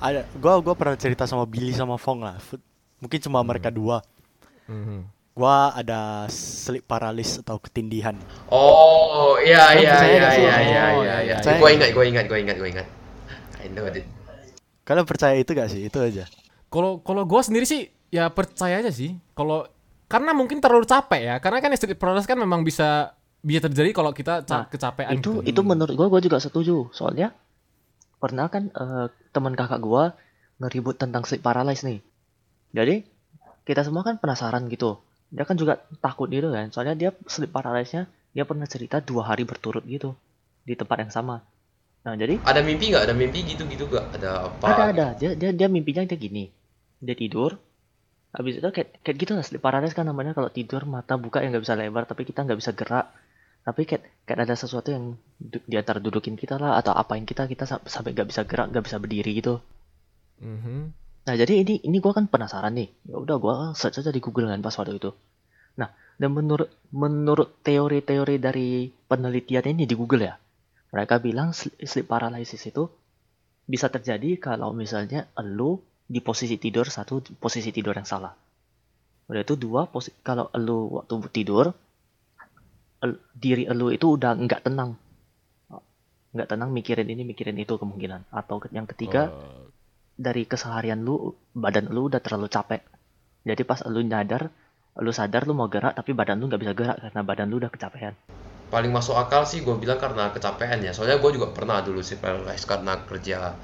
ada 0.00 0.20
gua 0.36 0.60
gua 0.60 0.74
pernah 0.76 0.96
cerita 1.00 1.24
sama 1.24 1.48
Billy 1.48 1.72
sama 1.72 1.96
Fong 1.96 2.20
lah. 2.24 2.36
Mungkin 3.00 3.18
cuma 3.24 3.40
mereka 3.40 3.72
dua. 3.72 4.04
Mhm. 4.68 5.08
Gua 5.32 5.70
ada 5.70 6.26
sleep 6.28 6.84
paralysis 6.84 7.40
atau 7.40 7.62
ketindihan. 7.62 8.18
Oh, 8.50 9.38
iya 9.38 9.70
Kalian 9.70 9.86
iya 9.86 9.96
iya 9.96 9.98
sih? 10.02 10.10
iya 10.10 10.28
Oh, 10.28 10.34
iya 10.34 10.56
iya, 10.58 10.84
iya 10.98 11.36
iya. 11.40 11.56
Gua 11.56 11.70
ingat, 11.70 11.90
gua 11.94 12.04
ingat, 12.04 12.24
gua 12.26 12.38
ingat, 12.42 12.56
gua 12.58 12.68
ingat. 12.68 12.86
I 13.62 13.70
know 13.70 13.86
it. 13.86 14.02
Kalian 14.82 15.06
percaya 15.06 15.36
itu 15.38 15.52
gak 15.54 15.70
sih? 15.70 15.86
Itu 15.86 16.02
aja. 16.02 16.26
Kalau 16.68 17.00
kalau 17.06 17.22
gua 17.24 17.40
sendiri 17.40 17.64
sih 17.64 17.86
ya 18.08 18.28
percaya 18.32 18.80
aja 18.80 18.90
sih. 18.90 19.16
Kalau 19.32 19.68
karena 20.08 20.32
mungkin 20.32 20.58
terlalu 20.58 20.88
capek 20.88 21.20
ya. 21.20 21.34
Karena 21.38 21.58
kan 21.60 21.72
sleep 21.76 22.00
paralysis 22.00 22.28
kan 22.28 22.38
memang 22.40 22.64
bisa 22.64 23.12
bisa 23.38 23.64
terjadi 23.70 23.94
kalau 23.94 24.10
kita 24.10 24.42
ca- 24.42 24.64
Nah, 24.64 24.66
kecapean 24.66 25.14
itu 25.14 25.30
gitu. 25.40 25.46
itu 25.46 25.60
menurut 25.62 25.94
gua 25.94 26.10
gua 26.10 26.18
juga 26.18 26.42
setuju 26.42 26.90
soalnya 26.90 27.30
pernah 28.18 28.50
kan 28.50 28.66
eh, 28.66 29.06
teman 29.30 29.54
kakak 29.54 29.78
gua 29.78 30.18
ngeribut 30.58 30.98
tentang 30.98 31.22
sleep 31.22 31.38
paralysis 31.38 31.86
nih 31.86 32.02
jadi 32.74 33.06
kita 33.62 33.86
semua 33.86 34.02
kan 34.02 34.18
penasaran 34.18 34.66
gitu 34.66 34.98
dia 35.30 35.46
kan 35.46 35.54
juga 35.54 35.78
takut 36.02 36.26
gitu 36.34 36.50
kan 36.50 36.74
soalnya 36.74 36.98
dia 36.98 37.10
sleep 37.30 37.54
paralysisnya 37.54 38.10
dia 38.34 38.42
pernah 38.42 38.66
cerita 38.66 38.98
dua 38.98 39.22
hari 39.30 39.46
berturut 39.46 39.86
gitu 39.86 40.18
di 40.66 40.74
tempat 40.74 41.06
yang 41.06 41.12
sama 41.14 41.38
nah 42.02 42.18
jadi 42.18 42.42
Ada 42.42 42.66
mimpi 42.66 42.90
nggak? 42.90 43.02
Ada 43.06 43.14
mimpi 43.14 43.38
gitu-gitu 43.46 43.86
nggak? 43.86 44.18
Ada 44.18 44.30
apa? 44.50 44.64
ada 44.66 44.82
ada 44.90 45.06
dia 45.14 45.30
dia 45.38 45.50
dia 45.54 45.68
mimpinya 45.70 46.02
dia 46.02 46.18
gini 46.18 46.50
dia 46.98 47.14
tidur 47.14 47.54
habis 48.36 48.54
itu 48.60 48.68
kayak 48.68 48.88
kayak 49.04 49.16
gitu 49.22 49.32
lah 49.36 49.44
sleep 49.46 49.62
paralysis 49.64 49.96
kan 49.98 50.06
namanya 50.10 50.32
kalau 50.36 50.50
tidur 50.52 50.82
mata 50.84 51.14
buka 51.16 51.40
yang 51.42 51.50
nggak 51.56 51.64
bisa 51.66 51.76
lebar 51.80 52.04
tapi 52.10 52.22
kita 52.28 52.44
nggak 52.46 52.58
bisa 52.60 52.72
gerak. 52.76 53.06
Tapi 53.66 53.82
kayak 53.88 54.02
kayak 54.24 54.40
ada 54.48 54.56
sesuatu 54.56 54.88
yang 54.96 55.04
du- 55.36 55.64
di 55.68 55.76
antara 55.76 55.98
dudukin 56.00 56.36
kita 56.40 56.56
lah 56.56 56.80
atau 56.80 56.92
apain 56.96 57.24
kita 57.28 57.44
kita 57.52 57.64
sam- 57.68 57.84
sampai 57.84 58.10
nggak 58.16 58.28
bisa 58.32 58.42
gerak 58.48 58.66
nggak 58.72 58.84
bisa 58.88 58.96
berdiri 59.02 59.32
gitu. 59.40 59.54
Mhm. 60.38 60.78
nah 61.28 61.36
jadi 61.36 61.60
ini 61.60 61.74
ini 61.84 61.96
gua 62.00 62.16
kan 62.16 62.24
penasaran 62.32 62.72
nih. 62.78 62.88
Ya 63.10 63.16
udah 63.20 63.36
gua 63.36 63.54
search 63.76 64.00
aja 64.00 64.08
di 64.16 64.20
Google 64.24 64.48
kan 64.48 64.60
pas 64.64 64.72
waktu 64.80 64.96
itu. 64.96 65.10
Nah 65.80 65.90
dan 66.20 66.30
menurut 66.32 66.70
menurut 66.90 67.48
teori-teori 67.66 68.36
dari 68.40 68.88
penelitian 69.10 69.64
ini 69.76 69.84
di 69.84 69.94
Google 69.98 70.24
ya 70.24 70.34
mereka 70.94 71.20
bilang 71.20 71.52
sl- 71.52 71.76
sleep 71.84 72.08
paralysis 72.08 72.62
itu 72.64 72.88
bisa 73.68 73.92
terjadi 73.92 74.40
kalau 74.40 74.72
misalnya 74.72 75.28
elu 75.36 75.76
di 76.08 76.20
posisi 76.24 76.56
tidur 76.56 76.88
satu 76.88 77.20
di 77.20 77.32
posisi 77.36 77.68
tidur 77.68 77.92
yang 77.92 78.08
salah. 78.08 78.32
Udah 79.28 79.44
itu 79.44 79.54
dua 79.60 79.84
posi 79.92 80.08
kalau 80.24 80.48
elu 80.56 81.04
waktu 81.04 81.14
tidur 81.36 81.68
el- 83.04 83.20
diri 83.36 83.68
elu 83.68 83.92
itu 83.92 84.16
udah 84.16 84.32
nggak 84.34 84.64
tenang. 84.64 84.96
Nggak 86.32 86.48
tenang 86.48 86.70
mikirin 86.72 87.08
ini 87.12 87.22
mikirin 87.28 87.56
itu 87.60 87.76
kemungkinan. 87.76 88.24
Atau 88.32 88.64
yang 88.72 88.88
ketiga 88.88 89.28
Oh, 89.28 89.68
dari 90.16 90.48
keseharian 90.48 91.04
lu 91.04 91.36
badan 91.52 91.92
lu 91.92 92.08
udah 92.08 92.20
terlalu 92.24 92.48
capek. 92.48 92.80
Jadi 93.44 93.62
pas 93.68 93.80
lu 93.86 94.00
nyadar 94.00 94.48
lu 94.98 95.12
sadar 95.14 95.46
lu 95.46 95.54
mau 95.54 95.68
gerak 95.70 95.94
tapi 95.94 96.10
badan 96.16 96.40
lu 96.40 96.48
nggak 96.50 96.62
bisa 96.64 96.74
gerak 96.74 96.96
karena 96.98 97.20
badan 97.22 97.46
lu 97.52 97.60
udah 97.60 97.70
kecapean. 97.70 98.16
Paling 98.68 98.92
masuk 98.92 99.16
akal 99.16 99.48
sih 99.48 99.64
gue 99.64 99.72
bilang 99.80 99.96
karena 99.96 100.28
kecapean 100.32 100.84
ya. 100.84 100.92
Soalnya 100.92 101.16
gue 101.20 101.30
juga 101.36 101.48
pernah 101.52 101.80
dulu 101.80 102.00
paralysis 102.00 102.68
karena 102.68 103.00
kerja 103.08 103.56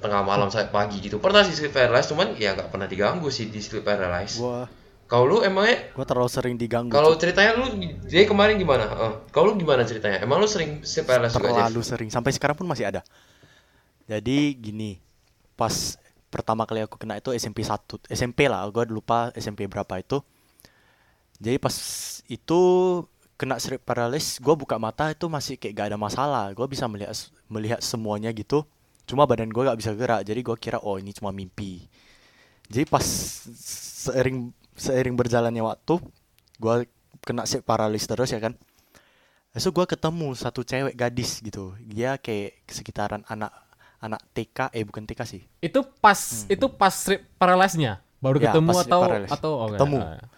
tengah 0.00 0.22
malam 0.22 0.48
sampai 0.52 0.70
pagi 0.70 0.98
gitu. 1.00 1.18
Pernah 1.18 1.42
sih 1.46 1.54
sleep 1.54 1.72
paralysis, 1.72 2.12
cuman 2.12 2.36
ya 2.36 2.52
nggak 2.54 2.68
pernah 2.68 2.86
diganggu 2.86 3.28
sih 3.32 3.48
di 3.48 3.60
sleep 3.62 3.84
paralysis. 3.86 4.40
Gua 4.40 4.68
Kalau 5.06 5.22
lu 5.22 5.38
emangnya 5.46 5.94
gua 5.94 6.02
terlalu 6.02 6.26
sering 6.26 6.54
diganggu. 6.58 6.90
kalau 6.90 7.14
ceritanya 7.14 7.54
lu 7.54 7.78
dia 8.10 8.26
kemarin 8.26 8.58
gimana? 8.58 8.90
Eh, 8.90 9.12
kalau 9.30 9.54
lu 9.54 9.54
gimana 9.54 9.86
ceritanya? 9.86 10.18
Emang 10.18 10.42
lu 10.42 10.50
sering 10.50 10.82
sleep 10.82 11.06
paralysis 11.06 11.38
juga, 11.38 11.54
terlalu 11.54 11.82
sering 11.86 12.10
sampai 12.10 12.34
sekarang 12.34 12.58
pun 12.58 12.66
masih 12.66 12.90
ada. 12.90 13.06
Jadi 14.06 14.54
gini, 14.58 14.98
pas 15.54 15.98
pertama 16.36 16.68
kali 16.68 16.84
aku 16.84 17.00
kena 17.00 17.16
itu 17.16 17.32
SMP 17.32 17.64
1 17.64 18.12
SMP 18.12 18.44
lah 18.50 18.66
gue 18.68 18.84
lupa 18.92 19.32
SMP 19.32 19.64
berapa 19.64 19.96
itu 19.96 20.20
jadi 21.40 21.56
pas 21.56 21.72
itu 22.28 22.60
kena 23.40 23.56
sleep 23.56 23.80
paralysis 23.80 24.36
gue 24.36 24.52
buka 24.52 24.76
mata 24.76 25.08
itu 25.08 25.28
masih 25.32 25.56
kayak 25.56 25.72
gak 25.72 25.86
ada 25.92 25.98
masalah 26.00 26.52
gue 26.52 26.66
bisa 26.68 26.84
melihat 26.84 27.16
melihat 27.48 27.80
semuanya 27.80 28.28
gitu 28.36 28.68
cuma 29.06 29.24
badan 29.24 29.48
gue 29.48 29.62
gak 29.62 29.78
bisa 29.78 29.94
gerak 29.94 30.26
jadi 30.26 30.40
gue 30.42 30.56
kira 30.58 30.78
oh 30.82 30.98
ini 30.98 31.14
cuma 31.14 31.30
mimpi 31.30 31.86
jadi 32.66 32.84
pas 32.84 33.06
seiring 34.06 34.50
seiring 34.74 35.14
berjalannya 35.14 35.62
waktu 35.62 36.02
gue 36.58 36.74
kena 37.22 37.46
sleep 37.46 37.62
paralysis 37.62 38.10
terus 38.10 38.30
ya 38.30 38.42
kan 38.42 38.54
Besok 39.56 39.72
gue 39.72 39.96
ketemu 39.96 40.36
satu 40.36 40.60
cewek 40.60 40.92
gadis 40.92 41.40
gitu 41.40 41.72
dia 41.80 42.20
kayak 42.20 42.60
sekitaran 42.68 43.24
anak 43.24 43.48
anak 44.04 44.20
TK 44.36 44.68
eh 44.68 44.84
bukan 44.84 45.08
TK 45.08 45.20
sih 45.24 45.42
Itu 45.64 45.80
pas 45.96 46.44
itu 46.44 46.66
pas 46.68 46.92
strip 46.92 47.24
baru 48.20 48.36
Hmm. 48.36 48.44
Ya, 48.44 48.52
ketemu 48.52 48.70
atau 48.84 49.00
paralysis. 49.00 49.32
atau 49.32 49.52
oh. 49.56 49.68
Ketemu. 49.72 49.98
Ah. 50.04 50.28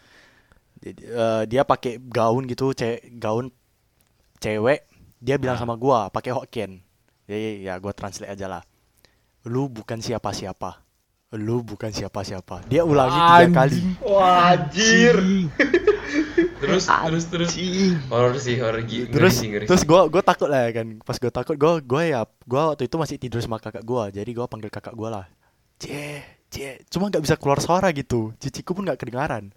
Jadi, 0.79 1.03
eh, 1.03 1.43
dia 1.51 1.63
pakai 1.67 1.99
gaun 1.99 2.47
gitu 2.47 2.71
cewek 2.71 3.11
gaun 3.19 3.51
cewek 4.39 4.87
dia 5.19 5.35
bilang 5.35 5.59
Ah. 5.59 5.67
sama 5.67 5.75
gua 5.75 6.07
pakai 6.15 6.31
Hokkien 6.31 6.79
jadi 7.29 7.61
ya 7.61 7.77
gua 7.77 7.93
translate 7.93 8.33
aja 8.33 8.49
lah. 8.49 8.63
Lu 9.45 9.69
bukan 9.69 10.01
siapa-siapa. 10.01 10.81
Lu 11.37 11.61
bukan 11.61 11.93
siapa-siapa. 11.93 12.65
Dia 12.73 12.89
ulangi 12.89 13.21
tiga 13.21 13.47
kali. 13.53 13.81
Wajir. 14.01 15.17
Terus 16.59 16.89
terus 16.89 17.25
terus. 17.29 17.53
Horor 18.09 18.35
sih 18.41 18.57
horor 18.57 18.81
gi- 18.83 19.07
ngeri 19.07 19.13
terus 19.13 19.37
ngeri. 19.45 19.67
terus 19.69 19.85
gua 19.85 20.09
gua 20.09 20.25
takut 20.25 20.49
lah 20.49 20.73
ya 20.73 20.81
kan. 20.81 20.99
Pas 21.05 21.21
gua 21.21 21.29
takut 21.31 21.55
gua 21.61 21.73
gua 21.85 22.03
ya 22.03 22.21
gua 22.49 22.73
waktu 22.73 22.89
itu 22.89 22.97
masih 22.97 23.17
tidur 23.21 23.45
sama 23.45 23.61
kakak 23.61 23.85
gua. 23.85 24.09
Jadi 24.09 24.33
gua 24.33 24.49
panggil 24.49 24.73
kakak 24.73 24.97
gua 24.97 25.09
lah. 25.21 25.25
Cie 25.77 26.25
cie. 26.49 26.81
Cuma 26.89 27.13
nggak 27.13 27.23
bisa 27.23 27.37
keluar 27.37 27.61
suara 27.61 27.93
gitu. 27.93 28.33
Ciciku 28.41 28.73
pun 28.73 28.89
nggak 28.89 28.99
kedengaran. 28.99 29.53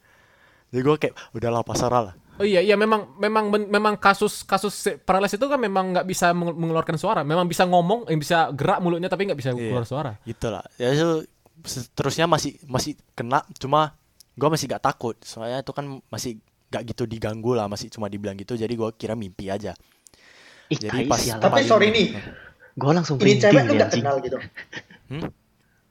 Jadi 0.69 0.81
gua 0.83 0.95
kayak 0.99 1.15
udahlah 1.31 1.63
pasrah 1.63 2.11
lah 2.11 2.15
Oh 2.33 2.43
iya 2.43 2.59
iya 2.59 2.73
memang 2.73 3.15
memang 3.15 3.43
memang 3.51 3.93
kasus 3.95 4.41
kasus 4.41 4.73
se- 4.73 4.97
paralysis 4.97 5.35
itu 5.35 5.45
kan 5.45 5.57
memang 5.57 5.91
nggak 5.91 6.05
bisa 6.05 6.31
meng- 6.31 6.53
mengeluarkan 6.53 6.95
suara. 6.95 7.21
Memang 7.21 7.45
bisa 7.45 7.63
ngomong, 7.63 8.07
yang 8.07 8.17
bisa 8.17 8.49
gerak 8.51 8.79
mulutnya 8.79 9.07
tapi 9.07 9.25
nggak 9.25 9.35
bisa 9.35 9.51
Iya. 9.51 9.67
keluar 9.67 9.83
suara. 9.83 10.11
gitu 10.23 10.47
lah 10.47 10.63
ya 10.75 10.89
itu 10.89 11.27
seterusnya 11.61 12.25
masih 12.25 12.57
masih 12.65 12.97
kena 13.11 13.45
cuma 13.55 13.93
gua 14.33 14.49
masih 14.49 14.65
gak 14.65 14.81
takut 14.83 15.13
soalnya 15.21 15.59
itu 15.59 15.69
kan 15.69 15.85
masih 16.07 16.41
gak 16.67 16.87
gitu 16.87 17.05
diganggu 17.05 17.53
lah 17.53 17.67
masih 17.67 17.87
cuma 17.87 18.07
dibilang 18.07 18.33
gitu 18.33 18.55
jadi 18.55 18.71
gua 18.71 18.89
kira 18.91 19.13
mimpi 19.13 19.45
aja 19.45 19.77
Ih, 20.67 20.79
jadi 20.79 21.05
pas 21.05 21.19
sialan. 21.19 21.43
Tapi 21.43 21.61
sorry 21.61 21.91
nih, 21.91 22.15
Gue 22.73 22.89
langsung 22.89 23.19
ini 23.19 23.35
cewek 23.35 23.61
lu 23.61 23.75
gak 23.75 23.91
kenal 23.91 24.15
gitu. 24.19 24.39
Hmm? 25.11 25.27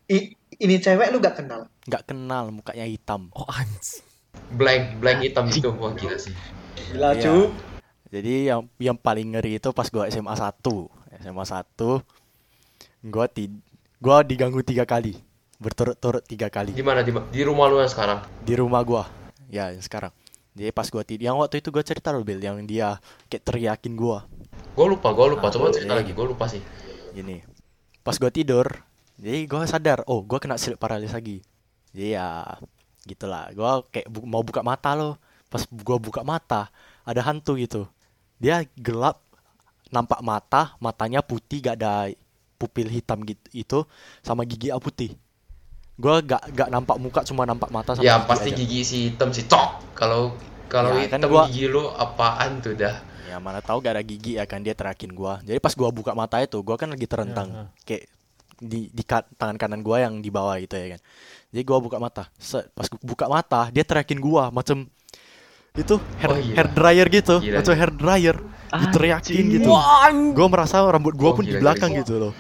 I- 0.09 0.33
ini 0.57 0.75
cewek 0.77 1.13
lu 1.13 1.21
gak 1.21 1.37
kenal. 1.37 1.69
nggak 1.85 2.03
kenal 2.05 2.49
mukanya 2.49 2.83
hitam 2.83 3.29
Oh 3.31 3.47
anjing. 3.47 4.03
Blank 4.53 4.99
blank 4.99 5.19
hitam 5.23 5.47
itu. 5.49 5.71
wah 5.77 5.93
gila 5.95 6.17
sih. 6.19 6.35
Gila 6.91 7.15
cu. 7.17 7.55
jadi 8.11 8.55
yang 8.55 8.61
yang 8.83 8.99
paling 8.99 9.35
ngeri 9.35 9.63
itu 9.63 9.71
pas 9.71 9.87
gua 9.89 10.11
SMA 10.11 10.35
1 10.35 10.59
SMA 11.23 11.45
1 11.47 12.03
gua 13.07 13.27
ti 13.31 13.51
gua 14.03 14.23
diganggu 14.27 14.61
tiga 14.65 14.83
kali. 14.85 15.19
Berturut-turut 15.61 16.25
tiga 16.25 16.49
kali. 16.49 16.73
Di 16.73 16.81
mana 16.81 17.05
di, 17.05 17.13
di 17.13 17.43
rumah 17.45 17.69
lu 17.69 17.79
yang 17.79 17.93
sekarang? 17.93 18.25
di 18.43 18.55
rumah 18.57 18.81
gua. 18.81 19.05
Ya 19.53 19.69
yang 19.71 19.85
sekarang. 19.85 20.11
Jadi 20.57 20.73
pas 20.73 20.89
gua 20.89 21.05
tidur 21.05 21.25
yang 21.31 21.37
waktu 21.39 21.61
itu 21.61 21.69
gua 21.71 21.85
cerita 21.85 22.11
loh 22.11 22.25
Bill 22.25 22.41
yang 22.41 22.59
dia 22.65 22.97
kayak 23.29 23.45
teriakin 23.45 23.95
gua. 23.95 24.25
Gue 24.71 24.87
lupa, 24.87 25.11
gue 25.13 25.37
lupa. 25.37 25.51
Ah, 25.51 25.53
Coba 25.53 25.75
cerita 25.75 25.93
lagi, 25.93 26.15
gue 26.15 26.27
lupa 26.27 26.47
sih. 26.49 26.63
gini. 27.13 27.43
Pas 28.01 28.17
gua 28.17 28.33
tidur 28.33 28.67
jadi 29.21 29.45
gua 29.45 29.69
sadar 29.69 30.01
oh 30.09 30.25
gua 30.25 30.41
kena 30.41 30.57
sleep 30.57 30.81
paralysis 30.81 31.13
lagi. 31.13 31.45
Jadi 31.93 32.17
ya 32.17 32.57
gitulah 33.11 33.51
gua 33.53 33.83
kayak 33.91 34.07
bu- 34.07 34.25
mau 34.25 34.41
buka 34.41 34.63
mata 34.63 34.95
loh 34.95 35.15
pas 35.51 35.67
gua 35.67 35.99
buka 35.99 36.23
mata 36.23 36.71
ada 37.03 37.21
hantu 37.21 37.59
gitu 37.59 37.91
dia 38.39 38.63
gelap 38.79 39.19
nampak 39.91 40.23
mata 40.23 40.79
matanya 40.79 41.21
putih 41.21 41.59
gak 41.59 41.77
ada 41.83 42.15
pupil 42.55 42.87
hitam 42.87 43.19
gitu 43.27 43.43
itu 43.51 43.79
sama 44.23 44.47
gigi 44.47 44.71
putih 44.79 45.19
gua 46.01 46.25
gak 46.25 46.43
gak 46.55 46.69
nampak 46.73 46.97
muka 46.97 47.21
cuma 47.27 47.45
nampak 47.45 47.69
mata 47.69 47.93
sama 47.93 48.07
Ya 48.07 48.17
gigi 48.17 48.29
pasti 48.31 48.49
aja. 48.49 48.57
gigi 48.57 48.81
si 48.81 48.97
hitam 49.13 49.29
si 49.35 49.45
cok. 49.45 49.93
Kalau 49.93 50.33
kalau 50.71 50.97
Ya, 50.97 51.13
kan 51.13 51.21
hitam 51.21 51.29
gua- 51.29 51.47
gigi 51.51 51.69
lu 51.69 51.93
apaan 51.93 52.65
tuh 52.65 52.73
dah? 52.73 52.97
Ya 53.29 53.37
mana 53.37 53.61
tahu 53.61 53.85
gak 53.85 54.01
ada 54.01 54.03
gigi 54.03 54.41
ya 54.41 54.49
kan 54.49 54.65
dia 54.65 54.73
terakin 54.73 55.13
gua. 55.13 55.45
Jadi 55.45 55.61
pas 55.61 55.77
gua 55.77 55.93
buka 55.93 56.17
mata 56.17 56.41
itu, 56.41 56.57
gua 56.65 56.81
kan 56.81 56.89
lagi 56.89 57.05
Ya, 57.05 57.11
terentang 57.11 57.69
kayak 57.85 58.09
di 58.61 58.89
di 58.89 59.03
tangan 59.05 59.61
kanan 59.61 59.85
gua 59.85 60.01
yang 60.09 60.25
di 60.25 60.33
bawah 60.33 60.57
gitu 60.57 60.73
ya 60.75 60.97
kan. 60.97 61.01
Jadi 61.51 61.63
gua 61.63 61.79
buka 61.79 61.99
mata. 61.99 62.31
Set, 62.35 62.71
pas 62.71 62.87
gua 62.87 63.01
buka 63.01 63.27
mata, 63.27 63.67
dia 63.69 63.83
terakin 63.83 64.17
gua 64.17 64.49
macam 64.49 64.87
itu 65.73 65.95
hair, 66.19 66.29
Oh, 66.29 66.37
iya. 66.37 66.55
hair 66.57 66.69
dryer 66.69 67.07
gitu, 67.09 67.37
Gila, 67.39 67.57
macam 67.59 67.75
hair 67.75 67.93
dryer. 67.93 68.37
Diteriakin 68.71 69.35
Anjing. 69.35 69.47
gitu. 69.57 69.69
Wah. 69.69 70.11
Gua 70.31 70.47
merasa 70.47 70.79
rambut 70.81 71.15
gua 71.15 71.31
Oh, 71.31 71.35
pun 71.35 71.43
di 71.43 71.51
gila, 71.51 71.63
belakang 71.65 71.91
gila. 71.91 72.01
gitu 72.03 72.15
loh. 72.17 72.33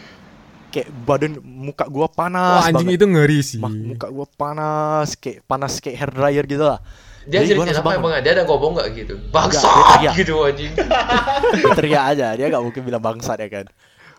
Kayak 0.70 0.88
badan 1.02 1.32
muka 1.42 1.84
gua 1.84 2.06
Wah, 2.06 2.10
panas 2.10 2.62
anjing 2.64 2.86
banget. 2.86 2.98
itu 2.98 3.06
ngeri 3.06 3.38
sih. 3.42 3.58
Muka 3.58 4.06
gua 4.06 4.26
panas 4.30 5.14
kayak 5.14 5.42
panas 5.42 5.78
kayak 5.78 5.96
hair 5.96 6.10
dryer 6.10 6.44
gitu 6.46 6.62
lah. 6.62 6.78
Dia 7.26 7.42
Jadi 7.42 7.52
ceritain 7.52 7.76
apa 7.76 7.90
emang? 7.92 8.12
Dia 8.18 8.32
ada 8.32 8.42
ngomong 8.42 8.72
gak 8.78 8.88
gitu? 8.96 9.14
dia 9.20 9.60
teriak. 9.92 10.14
gitu 10.16 10.34
anjing. 10.40 10.72
Dia 11.60 11.70
teriak 11.76 12.04
aja, 12.08 12.26
dia 12.32 12.46
gak 12.48 12.62
mungkin 12.62 12.80
bilang 12.80 13.02
bangsat 13.02 13.36
ya 13.36 13.48
kan. 13.50 13.66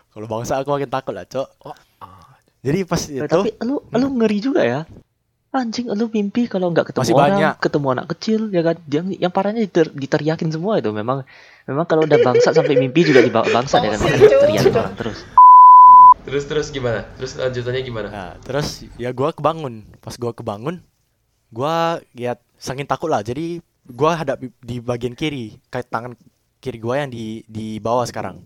Kalau 0.08 0.26
bangsat 0.28 0.62
aku 0.62 0.70
makin 0.70 0.86
takut 0.86 1.10
lah, 1.10 1.24
Cok. 1.24 1.48
Oh, 1.64 1.72
ah. 1.72 1.78
Jadi 2.62 2.78
pas 2.86 3.02
Eh, 3.04 3.18
itu 3.18 3.26
tapi 3.26 3.50
lu 3.60 3.82
lu 3.84 4.08
ngeri 4.16 4.38
juga 4.38 4.62
ya. 4.62 4.80
Anjing 5.52 5.90
lu 5.90 6.08
mimpi 6.08 6.48
kalau 6.48 6.72
nggak 6.72 6.88
ketemu 6.88 7.02
Masih 7.04 7.12
orang, 7.12 7.28
banyak. 7.28 7.54
ketemu 7.60 7.86
anak 7.92 8.06
kecil 8.16 8.40
ya 8.48 8.62
kan. 8.62 8.76
Yang 8.86 9.06
yang 9.18 9.28
parahnya 9.28 9.60
diter, 9.60 9.86
diteriakin 9.90 10.48
semua 10.48 10.78
itu 10.78 10.88
memang 10.88 11.26
memang 11.66 11.84
kalau 11.84 12.02
udah 12.02 12.18
bangsat 12.18 12.54
sampai 12.54 12.74
mimpi 12.74 13.04
juga 13.04 13.20
dibawa 13.20 13.44
bangsat 13.50 13.82
ya 13.82 13.90
kan 13.92 14.00
teriakin 14.00 14.72
orang 14.72 14.96
terus. 14.96 15.18
Terus 16.22 16.44
terus 16.46 16.66
gimana? 16.70 17.02
Terus 17.18 17.34
lanjutannya 17.34 17.82
gimana? 17.82 18.08
Nah, 18.08 18.32
terus 18.40 18.86
ya 18.96 19.10
gua 19.10 19.34
kebangun. 19.34 19.82
Pas 19.98 20.14
gua 20.14 20.30
kebangun, 20.30 20.78
gua 21.50 21.74
ya 22.14 22.32
saking 22.56 22.86
takut 22.86 23.10
lah. 23.10 23.20
Jadi 23.20 23.58
gua 23.84 24.14
hadap 24.14 24.38
di- 24.38 24.54
di 24.62 24.76
bagian 24.78 25.12
kiri, 25.12 25.58
kayak 25.66 25.90
tangan 25.90 26.14
kiri 26.62 26.78
gua 26.78 27.02
yang 27.02 27.10
di 27.10 27.42
di 27.44 27.76
bawah 27.76 28.06
sekarang. 28.06 28.38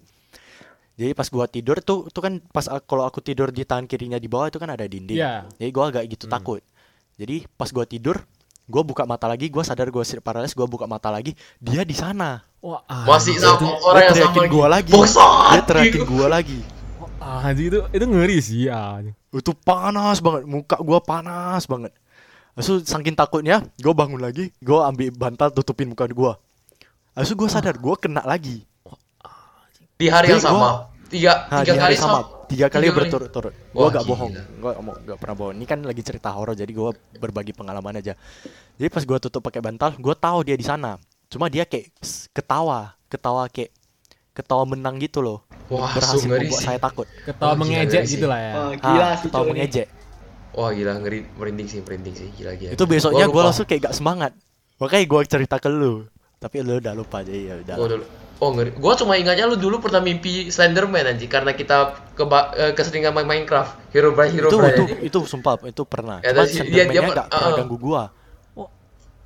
Jadi 0.97 1.13
pas 1.13 1.29
gua 1.29 1.45
tidur 1.45 1.77
tuh 1.85 2.09
tuh 2.09 2.23
kan 2.25 2.41
pas 2.51 2.65
kalau 2.89 3.05
aku 3.05 3.21
tidur 3.21 3.53
di 3.53 3.69
tangan 3.69 3.85
kirinya 3.85 4.17
di 4.17 4.27
bawah 4.27 4.49
itu 4.49 4.57
kan 4.57 4.73
ada 4.73 4.89
dinding. 4.89 5.21
Iya. 5.21 5.45
Jadi 5.61 5.71
gua 5.71 5.93
agak 5.93 6.05
gitu 6.09 6.25
Hmm. 6.25 6.35
takut. 6.41 6.61
Jadi 7.21 7.45
pas 7.53 7.69
gua 7.69 7.85
tidur, 7.85 8.17
gua 8.65 8.81
buka 8.81 9.05
mata 9.05 9.29
lagi, 9.29 9.53
gua 9.53 9.61
sadar 9.61 9.93
gua 9.93 10.05
sleep 10.05 10.25
paralysis, 10.25 10.57
gua 10.57 10.65
buka 10.65 10.89
mata 10.89 11.13
lagi, 11.13 11.37
dia 11.61 11.85
di 11.85 11.93
sana. 11.93 12.41
Wah, 12.65 12.81
Masih 13.05 13.37
sama 13.39 13.77
orang 13.79 14.11
yang 14.11 14.17
sama 14.17 14.43
gua 14.49 14.67
lagi. 14.67 14.91
Bangsat 14.91 15.53
Dia 15.53 15.63
teriakin 15.69 15.93
gitu. 16.03 16.09
gua 16.09 16.27
lagi. 16.33 16.59
Wah, 16.97 17.45
anjing 17.45 17.69
itu 17.69 17.79
itu 17.93 18.05
ngeri 18.09 18.39
sih 18.41 18.61
ya. 18.67 19.05
Itu 19.31 19.53
panas 19.53 20.25
banget, 20.25 20.49
muka 20.49 20.77
gua 20.81 20.99
panas 20.99 21.69
banget. 21.69 21.93
Lalu 22.57 22.89
saking 22.89 23.13
takutnya, 23.13 23.61
gua 23.85 23.93
bangun 23.93 24.17
lagi, 24.17 24.49
gua 24.65 24.89
ambil 24.89 25.13
bantal 25.13 25.53
tutupin 25.53 25.93
muka 25.93 26.09
gua. 26.09 26.41
Lalu 27.13 27.33
gua 27.37 27.49
sadar 27.53 27.77
gua 27.77 28.01
kena 28.01 28.25
lagi. 28.25 28.65
Di 29.97 30.07
hari 30.07 30.27
yang 30.29 30.39
gua- 30.39 30.51
sama. 30.51 30.69
Tiga 31.07 31.47
Nah, 31.47 31.63
tiga 31.63 31.73
kali 31.73 31.79
hari 31.79 31.97
sama, 31.97 32.19
tiga 32.47 32.67
kali 32.67 32.91
berturut-turut. 32.91 33.55
Gua 33.71 33.79
Wah, 33.79 33.89
gak 33.89 34.03
gila. 34.03 34.11
bohong, 34.11 34.33
gua 34.59 34.73
mau 34.83 34.95
gak 34.99 35.19
pernah 35.23 35.37
bohong. 35.37 35.55
Ini 35.55 35.65
kan 35.65 35.79
lagi 35.81 36.03
cerita 36.03 36.29
horor, 36.29 36.53
jadi 36.53 36.67
gua 36.69 36.91
berbagi 37.15 37.55
pengalaman 37.55 37.95
aja. 37.97 38.19
Jadi 38.75 38.89
pas 38.91 39.03
gua 39.03 39.19
tutup 39.19 39.39
pakai 39.41 39.63
bantal, 39.63 39.95
gua 39.97 40.13
tahu 40.13 40.43
dia 40.43 40.55
di 40.55 40.67
sana. 40.67 40.99
Cuma 41.27 41.47
dia 41.47 41.63
kayak 41.63 41.95
ketawa, 42.33 42.99
ketawa 43.07 43.47
kayak 43.47 43.71
ketawa 44.33 44.67
menang 44.67 44.99
gitu 44.99 45.23
loh. 45.23 45.47
Wah, 45.69 45.95
Berhasil 45.95 46.27
membuat 46.27 46.59
sih. 46.59 46.67
saya 46.67 46.77
takut. 46.77 47.07
Ketawa 47.23 47.39
Wah, 47.47 47.57
gila, 47.57 47.63
mengejek 47.63 48.03
sih. 48.03 48.13
gitu 48.13 48.27
lah 48.27 48.39
ya. 48.41 48.53
Wah, 48.53 48.71
gila 48.75 48.99
Ah, 49.01 49.15
sih 49.15 49.25
ketawa 49.25 49.45
mengejek. 49.47 49.87
Wah 50.53 50.71
gila 50.73 50.93
ngeri 50.99 51.19
merinding 51.33 51.69
sih 51.69 51.81
merinding 51.81 52.15
sih 52.17 52.29
gila 52.33 52.53
gila. 52.53 52.71
Itu 52.73 52.85
besoknya 52.85 53.27
lupa. 53.27 53.47
langsung 53.47 53.65
kayak 53.65 53.81
gak 53.85 53.95
semangat. 53.95 54.33
Makanya 54.77 55.05
gua 55.07 55.23
cerita 55.23 55.57
ke 55.57 55.71
lu. 55.71 56.03
Tapi 56.37 56.61
lu 56.61 56.77
udah 56.77 56.93
lupa 56.93 57.23
jadi 57.23 57.41
ya 57.47 57.55
udah. 57.63 57.77
Gua 57.77 57.89
dulu. 57.89 58.05
Oh 58.37 58.53
ngeri. 58.53 58.71
Gua 58.73 58.93
cuma 58.93 59.17
ingatnya 59.17 59.45
lu 59.45 59.57
dulu 59.57 59.81
pernah 59.81 59.99
mimpi 59.99 60.49
Slenderman 60.49 61.09
anjing 61.09 61.27
karena 61.27 61.53
kita 61.53 61.77
keba 62.13 62.53
eh, 62.53 62.73
keseringan 62.73 63.11
main 63.11 63.25
Minecraft. 63.25 63.89
Hero 63.91 64.13
by 64.13 64.29
Hero 64.29 64.47
itu 64.47 64.57
by 64.57 64.69
itu 64.69 64.83
anjing. 64.83 65.01
itu 65.03 65.19
sumpah 65.25 65.57
itu 65.65 65.83
pernah. 65.83 66.21
Ya, 66.21 66.31
Cuma 66.31 66.45
dia- 66.45 66.53
Slenderman-nya 66.53 66.85
dia- 66.93 67.09
nggak 67.09 67.27
pernah 67.27 67.41
uh-uh. 67.43 67.57
ganggu 67.57 67.77
gua. 67.79 68.03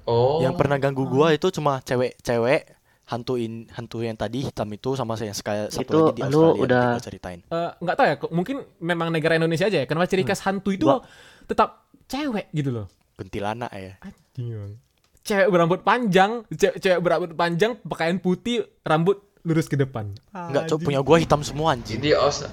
Oh. 0.04 0.38
Yang 0.40 0.54
pernah 0.56 0.76
ganggu 0.76 1.04
gua 1.04 1.30
itu 1.30 1.46
cuma 1.50 1.78
cewek-cewek 1.80 2.62
hantuin 3.04 3.66
hantu 3.68 4.02
yang 4.02 4.14
tadi 4.14 4.46
hitam 4.46 4.70
itu 4.70 4.94
sama 4.94 5.18
yang 5.18 5.34
sekali 5.34 5.66
satu 5.66 5.82
Itu 5.82 5.98
lagi 6.04 6.14
di 6.14 6.22
lu 6.22 6.26
Australia 6.30 6.62
udah- 6.62 6.78
nanti 6.80 6.94
gua 6.94 7.04
ceritain. 7.04 7.40
Eh, 7.44 7.70
nggak 7.78 7.94
tahu 7.94 8.06
ya, 8.06 8.14
kok 8.16 8.30
mungkin 8.30 8.56
memang 8.78 9.08
negara 9.10 9.34
Indonesia 9.34 9.66
aja 9.66 9.82
ya. 9.82 9.86
Kenapa 9.86 10.06
ciri 10.06 10.22
khas 10.22 10.40
hantu 10.40 10.70
itu 10.70 10.86
Gua- 10.86 11.02
tetap 11.44 11.90
cewek 12.06 12.46
gitu 12.50 12.70
loh. 12.70 12.86
Kuntilanak 13.14 13.70
ya. 13.70 13.98
Anjing. 14.00 14.78
Cewek 15.20 15.48
berambut 15.48 15.80
panjang, 15.80 16.42
cewek, 16.48 16.76
cewek 16.76 16.98
berambut 16.98 17.30
panjang, 17.32 17.76
pakaian 17.78 18.16
putih, 18.16 18.64
rambut 18.80 19.20
lurus 19.40 19.66
ke 19.66 19.76
depan. 19.76 20.12
Enggak, 20.30 20.64
cok 20.66 20.78
punya 20.82 21.00
gua 21.00 21.16
hitam 21.16 21.40
semua 21.40 21.72
anjing. 21.72 21.96
di 21.96 22.12
Aus 22.12 22.44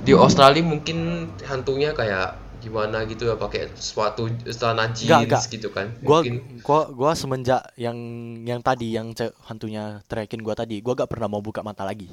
di 0.00 0.12
Australia 0.12 0.60
mungkin 0.60 0.96
hantunya 1.42 1.92
kayak 1.92 2.32
gimana 2.58 3.04
gitu 3.04 3.28
ya 3.28 3.36
pakai 3.36 3.68
sepatu 3.74 4.24
celana 4.42 4.88
jeans 4.88 5.04
Nggak, 5.04 5.20
nggak. 5.28 5.42
gitu 5.50 5.68
kan 5.68 5.92
Gua 6.00 6.24
Mungkin- 6.24 6.40
gua 6.60 6.80
gua 6.88 7.12
semenjak 7.12 7.60
yang 7.76 7.96
yang 8.40 8.60
tadi 8.60 8.88
yang 8.90 9.12
ce- 9.12 9.36
hantunya 9.44 10.00
teriakin 10.02 10.40
gua 10.40 10.54
tadi, 10.54 10.80
gua 10.80 10.96
gak 10.96 11.06
pernah 11.06 11.28
mau 11.28 11.40
buka 11.40 11.60
mata 11.60 11.84
lagi. 11.84 12.08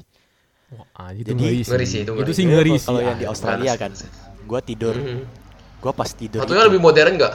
Wah, 0.70 1.08
itu 1.10 1.24
Jadi- 1.26 1.40
ngeri 1.40 1.58
sih. 1.58 1.70
Ngeri 1.70 1.86
itu 1.98 2.12
ngeri. 2.14 2.32
sih 2.32 2.44
ngeri 2.46 2.72
sih. 2.74 2.86
Kalau 2.86 3.00
yang 3.00 3.16
di 3.16 3.24
ah. 3.24 3.32
Australia 3.32 3.72
kan, 3.74 3.92
gua 4.42 4.60
tidur, 4.60 4.92
Mhm. 4.92 5.20
gua 5.78 5.92
pas 5.92 6.08
tidur. 6.10 6.40
Satunya 6.40 6.56
itu- 6.58 6.68
lebih 6.68 6.80
modern 6.82 7.12
nggak? 7.16 7.34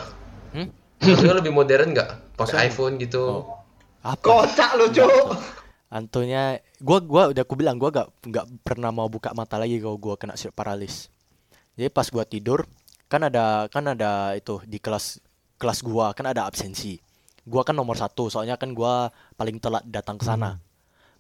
Hmm? 0.54 0.68
Satunya 0.98 1.36
lebih 1.38 1.54
modern 1.54 1.94
nggak? 1.94 2.38
Pakai 2.38 2.70
iPhone 2.70 2.98
gitu. 3.02 3.22
Oh. 3.22 3.62
apa? 4.06 4.24
Kocak 4.24 4.78
lu, 4.80 4.88
Cuk. 4.94 5.36
Antonya, 5.88 6.60
gua 6.84 7.00
gua 7.00 7.24
udah 7.32 7.44
aku 7.48 7.56
bilang 7.56 7.80
gua 7.80 7.90
gak 7.92 8.08
nggak 8.28 8.46
pernah 8.64 8.92
mau 8.92 9.08
buka 9.08 9.32
mata 9.32 9.56
lagi 9.56 9.80
kalau 9.80 9.96
gua 9.96 10.20
kena 10.20 10.36
sleep 10.36 10.52
paralysis. 10.52 11.08
Jadi 11.80 11.88
pas 11.88 12.08
gua 12.12 12.28
tidur, 12.28 12.68
kan 13.08 13.24
ada 13.24 13.72
kan 13.72 13.88
ada 13.88 14.36
itu 14.36 14.60
di 14.68 14.84
kelas 14.84 15.24
kelas 15.56 15.80
gua 15.84 16.12
kan 16.12 16.28
ada 16.28 16.44
absensi. 16.44 17.00
Gua 17.48 17.64
kan 17.64 17.72
nomor 17.72 17.96
satu, 17.96 18.28
soalnya 18.28 18.60
kan 18.60 18.76
gua 18.76 19.16
paling 19.40 19.64
telat 19.64 19.88
datang 19.88 20.20
ke 20.20 20.28
sana. 20.28 20.60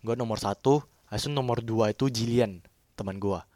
Gua 0.03 0.19
nomor 0.19 0.36
satu, 0.36 0.84
habis 1.07 1.24
itu 1.24 1.31
nomor 1.31 1.63
dua 1.63 1.96
itu 1.96 2.12
Jilian 2.12 2.60
teman 3.00 3.15
gua. 3.24 3.48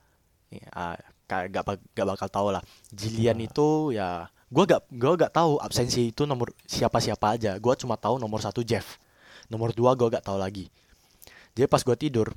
Ya, 0.52 0.68
ah, 0.72 0.96
gak, 1.28 1.64
bak- 1.64 1.88
gak 1.96 2.08
bakal 2.08 2.28
tahu 2.32 2.48
lah. 2.56 2.64
Jilian 2.92 3.40
itu 3.40 3.92
ya 3.96 4.32
gua 4.52 4.68
gak 4.68 4.82
gua 4.92 5.14
gak 5.18 5.34
tahu 5.34 5.58
absensi 5.58 6.12
itu 6.12 6.28
nomor 6.28 6.52
siapa 6.68 7.00
siapa 7.00 7.34
aja. 7.34 7.56
Gua 7.58 7.74
cuma 7.74 7.96
tahu 7.96 8.20
nomor 8.20 8.44
satu 8.44 8.62
Jeff. 8.62 9.00
Nomor 9.48 9.72
dua 9.72 9.96
gua 9.96 10.12
gak 10.12 10.28
tahu 10.28 10.36
lagi. 10.38 10.68
Jadi 11.52 11.68
pas 11.68 11.84
gua 11.84 11.96
tidur, 11.96 12.32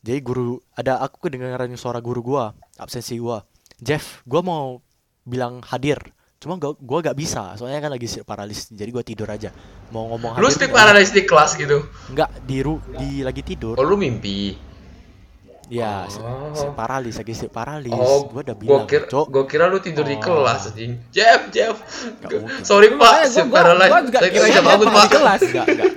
jadi 0.00 0.20
guru 0.20 0.56
ada 0.72 1.00
aku 1.00 1.28
kedengaran 1.28 1.68
suara 1.76 2.00
guru 2.00 2.20
gua, 2.22 2.52
absensi 2.76 3.16
gua. 3.16 3.44
Jeff, 3.76 4.24
gua 4.24 4.40
mau 4.40 4.80
bilang 5.24 5.60
hadir. 5.64 6.00
Cuma 6.38 6.56
gua, 6.56 6.72
gua 6.78 7.02
gak 7.02 7.18
bisa, 7.18 7.52
soalnya 7.56 7.82
kan 7.82 7.92
lagi 7.92 8.08
sleep 8.08 8.24
paralysis. 8.24 8.72
Jadi 8.72 8.88
gua 8.88 9.04
tidur 9.04 9.28
aja. 9.28 9.52
Mau 9.92 10.08
ngomong 10.08 10.40
Lu 10.40 10.48
sleep 10.48 10.70
nggak- 10.70 10.76
paralysis 10.80 11.12
di 11.12 11.24
kelas 11.24 11.56
gitu. 11.56 11.84
Enggak, 12.08 12.30
di 12.44 12.56
ru 12.62 12.80
di 12.96 13.20
lagi 13.20 13.42
tidur. 13.42 13.76
Oh 13.76 13.84
lu 13.84 13.96
mimpi. 13.96 14.67
Ya, 15.68 16.08
Oh. 16.08 16.48
sleep 16.50 16.72
paralysis 16.72 17.20
lagi 17.20 17.34
sleep 17.34 17.52
paralysis. 17.52 17.92
Oh, 17.94 18.24
gua 18.26 18.40
udah 18.40 18.56
gua 18.56 18.62
bilang, 18.80 18.84
kira, 18.84 19.04
Cok. 19.04 19.26
gua 19.28 19.44
kira 19.44 19.68
lu 19.68 19.78
tidur 19.78 20.02
di 20.02 20.16
Oh. 20.16 20.20
kelas 20.20 20.72
anjing. 20.72 20.96
Jeff, 21.12 21.52
Jeff. 21.52 21.76
Sorry 22.62 22.88
Pak, 22.90 22.98
Makanya 22.98 23.28
sleep 23.28 23.46
gua- 23.46 23.62
gua- 23.62 23.76
gua 23.86 24.00
juga 24.02 24.18
Saya 24.18 24.30
kira 24.30 24.46
dia 24.46 24.62
bangun 24.62 24.88
Pak. 24.88 25.06
kelas. 25.10 25.40
Enggak, 25.44 25.66
enggak. 25.68 25.92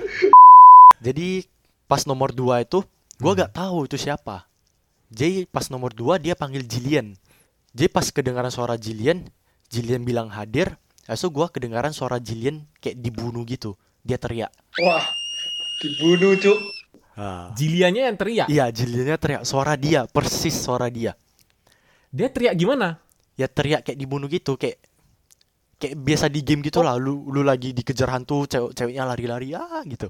Jadi 1.00 1.28
pas 1.84 2.02
nomor 2.04 2.30
dua 2.30 2.60
itu, 2.60 2.84
gua 3.16 3.32
gak 3.34 3.52
tahu 3.54 3.84
itu 3.84 3.96
siapa. 3.96 4.44
Jadi 5.08 5.44
pas 5.46 5.66
nomor 5.68 5.92
dua 5.92 6.16
dia 6.16 6.32
panggil 6.32 6.62
Jillian. 6.62 7.16
Jadi 7.72 7.88
pas 7.88 8.04
kedengaran 8.06 8.52
suara 8.52 8.76
Jillian, 8.76 9.24
Jillian 9.66 10.04
bilang 10.04 10.28
hadir. 10.28 10.76
Lalu 11.02 11.28
gua 11.28 11.48
kedengaran 11.48 11.90
suara 11.90 12.16
Jillian 12.16 12.68
kayak 12.78 12.96
dibunuh 12.96 13.42
gitu. 13.42 13.72
Dia 14.02 14.16
teriak. 14.16 14.52
Wah, 14.78 15.02
dibunuh, 15.78 16.36
Cuk. 16.36 16.60
Ah. 17.12 17.52
Jiliannya 17.52 18.02
yang 18.08 18.16
teriak. 18.16 18.46
Iya, 18.48 18.72
Jilliannya 18.72 19.16
teriak. 19.16 19.42
Suara 19.44 19.76
dia, 19.76 20.08
persis 20.08 20.54
suara 20.54 20.88
dia. 20.88 21.12
Dia 22.08 22.28
teriak 22.28 22.56
gimana? 22.56 22.96
Ya 23.36 23.48
teriak 23.48 23.84
kayak 23.84 23.96
dibunuh 23.96 24.28
gitu, 24.28 24.56
kayak 24.56 24.80
kayak 25.76 25.96
biasa 25.96 26.28
di 26.28 26.40
game 26.40 26.60
gitu 26.60 26.80
lah. 26.80 26.96
Lu 26.96 27.28
lu 27.28 27.40
lagi 27.40 27.72
dikejar 27.72 28.08
hantu, 28.08 28.44
cewek 28.44 28.72
ceweknya 28.72 29.04
lari-lari 29.04 29.52
ah 29.52 29.80
gitu. 29.84 30.08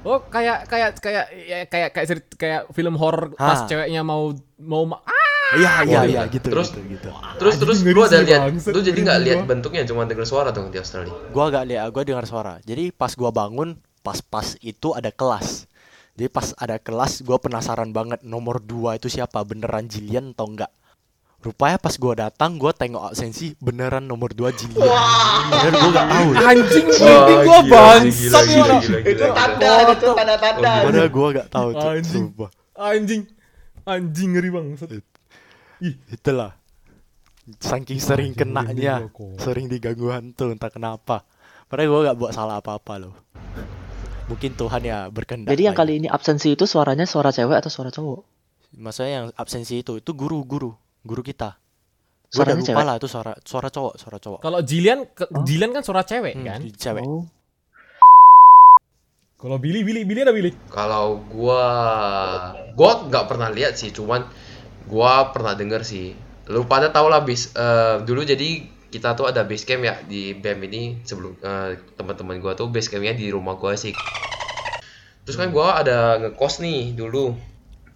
Oh, 0.00 0.22
kayak 0.26 0.64
kayak 0.64 0.90
kayak 0.96 1.24
ya, 1.44 1.58
kayak 1.68 1.88
kayak 1.92 2.06
cerit- 2.08 2.34
kayak 2.34 2.62
film 2.72 2.96
horor 2.96 3.36
pas 3.36 3.68
ceweknya 3.68 4.00
mau 4.00 4.32
mau 4.56 4.88
ma- 4.88 5.02
ah! 5.04 5.18
Iya, 5.50 5.72
iya, 5.82 5.98
Oh, 5.98 6.04
iya 6.06 6.22
iya. 6.22 6.22
gitu, 6.30 6.48
Terus- 6.48 6.70
gitu, 6.72 6.80
gitu. 6.88 7.08
Terus 7.36 7.54
terus 7.58 7.78
lu 7.82 7.90
ngeri 7.90 8.00
ada 8.06 8.18
lihat, 8.22 8.42
lu 8.70 8.80
jadi 8.80 8.98
nggak 9.02 9.18
gua. 9.18 9.26
lihat 9.26 9.40
bentuknya 9.44 9.82
cuma 9.84 10.06
dengar 10.06 10.24
suara 10.24 10.50
dong 10.50 10.70
di 10.70 10.78
Australia. 10.78 11.10
Gua 11.34 11.50
gak 11.50 11.66
lihat, 11.66 11.86
gua 11.90 12.02
dengar 12.06 12.24
suara. 12.24 12.54
Jadi 12.62 12.94
pas 12.94 13.10
gua 13.12 13.28
bangun, 13.28 13.74
pas-pas 14.00 14.54
itu 14.62 14.94
ada 14.94 15.10
kelas. 15.10 15.66
Jadi 16.18 16.28
pas 16.28 16.52
ada 16.58 16.76
kelas, 16.76 17.22
gua 17.24 17.38
penasaran 17.40 17.94
banget 17.94 18.20
nomor 18.26 18.60
2 18.60 18.98
itu 18.98 19.08
siapa, 19.08 19.40
beneran 19.46 19.88
Jillian 19.88 20.36
atau 20.36 20.50
enggak. 20.50 20.70
Rupanya 21.40 21.80
pas 21.80 21.96
gua 21.96 22.28
datang, 22.28 22.60
gua 22.60 22.76
tengok 22.76 23.00
absensi 23.00 23.56
beneran 23.56 24.04
nomor 24.04 24.36
2 24.36 24.52
Jillian. 24.52 24.92
Bener 25.48 25.72
gua 25.80 25.90
gak 25.96 26.08
tahu. 26.12 26.28
Anjing 26.36 26.86
Wah, 27.00 27.24
gila, 27.24 27.58
bangsat 27.64 28.44
Itu 29.08 29.26
tanda, 29.32 29.72
itu 29.88 30.08
tanda-tanda. 30.12 30.72
Bener 30.84 31.06
gua 31.08 31.26
gak 31.32 31.48
tahu. 31.48 31.68
Cuk, 31.72 31.90
Anjing. 31.96 32.24
sumpah. 32.28 32.50
Anjing. 32.76 33.22
Anjing 33.88 34.28
ngeri 34.36 34.50
banget. 34.52 35.00
Itulah. 36.12 36.52
Saking 37.56 37.98
sering 37.98 38.36
Anjing, 38.36 38.44
kenanya, 38.44 39.08
sering 39.40 39.66
diganggu 39.72 40.12
hantu 40.12 40.52
entah 40.52 40.68
kenapa. 40.68 41.24
Padahal 41.72 41.88
gua 41.88 42.00
gak 42.12 42.18
buat 42.20 42.32
salah 42.36 42.60
apa-apa 42.60 43.00
loh. 43.00 43.16
Mungkin 44.30 44.54
Tuhan 44.54 44.80
ya 44.80 44.98
berkehendak. 45.08 45.50
Jadi 45.50 45.62
yang 45.64 45.74
lagi. 45.74 45.82
kali 45.82 45.92
ini 45.98 46.08
absensi 46.08 46.48
itu 46.48 46.64
suaranya 46.64 47.02
suara 47.02 47.28
cewek 47.28 47.56
atau 47.56 47.66
suara 47.66 47.90
cowok? 47.90 48.20
Maksudnya 48.72 49.10
yang 49.12 49.26
absensi 49.34 49.74
itu 49.76 49.98
itu 49.98 50.10
guru-guru, 50.14 50.70
guru 51.02 51.20
kita. 51.20 51.58
Gua 52.30 52.46
udah 52.46 52.54
Suaranya 52.54 52.56
lupa 52.56 52.68
cewek. 52.70 52.86
lah 52.86 52.94
itu 52.94 53.08
suara 53.10 53.32
suara 53.42 53.68
cowok, 53.68 53.94
suara 53.98 54.18
cowok. 54.18 54.40
Kalau 54.40 54.60
Jilian 54.62 55.00
ke- 55.04 55.26
Jilian 55.42 55.74
kan 55.74 55.82
suara 55.82 56.06
cewek 56.06 56.32
Hmm, 56.32 56.46
kan? 56.46 56.60
cewek. 56.70 57.02
Oh. 57.02 57.26
Kalau 59.34 59.56
Billy 59.56 59.80
Billy 59.80 60.04
Billy 60.04 60.20
ada 60.20 60.30
Billy. 60.30 60.52
Kalau 60.68 61.24
gua 61.26 61.64
gua 62.70 63.02
nggak 63.02 63.24
pernah 63.26 63.48
lihat 63.48 63.74
sih, 63.74 63.90
cuman 63.90 64.28
gua 64.84 65.32
pernah 65.32 65.56
denger 65.56 65.80
sih. 65.82 66.12
Lu 66.46 66.62
pada 66.64 66.86
tau 66.88 67.08
lah 67.08 67.18
bis 67.20 67.50
eh, 67.50 67.96
dulu 68.00 68.22
jadi 68.22 68.68
kita 68.90 69.14
tuh 69.14 69.30
ada 69.30 69.46
base 69.46 69.64
camp 69.64 69.86
ya 69.86 69.94
di 70.02 70.34
BEM 70.34 70.60
ini 70.66 70.82
sebelum 71.06 71.38
eh, 71.38 71.78
teman-teman 71.94 72.42
gua 72.42 72.58
tuh 72.58 72.68
base 72.68 72.90
campnya 72.90 73.14
di 73.14 73.30
rumah 73.30 73.54
gua 73.54 73.78
sih. 73.78 73.94
Terus 75.24 75.36
kan 75.38 75.54
gua 75.54 75.78
ada 75.78 76.18
ngekos 76.18 76.58
nih 76.60 76.98
dulu. 76.98 77.32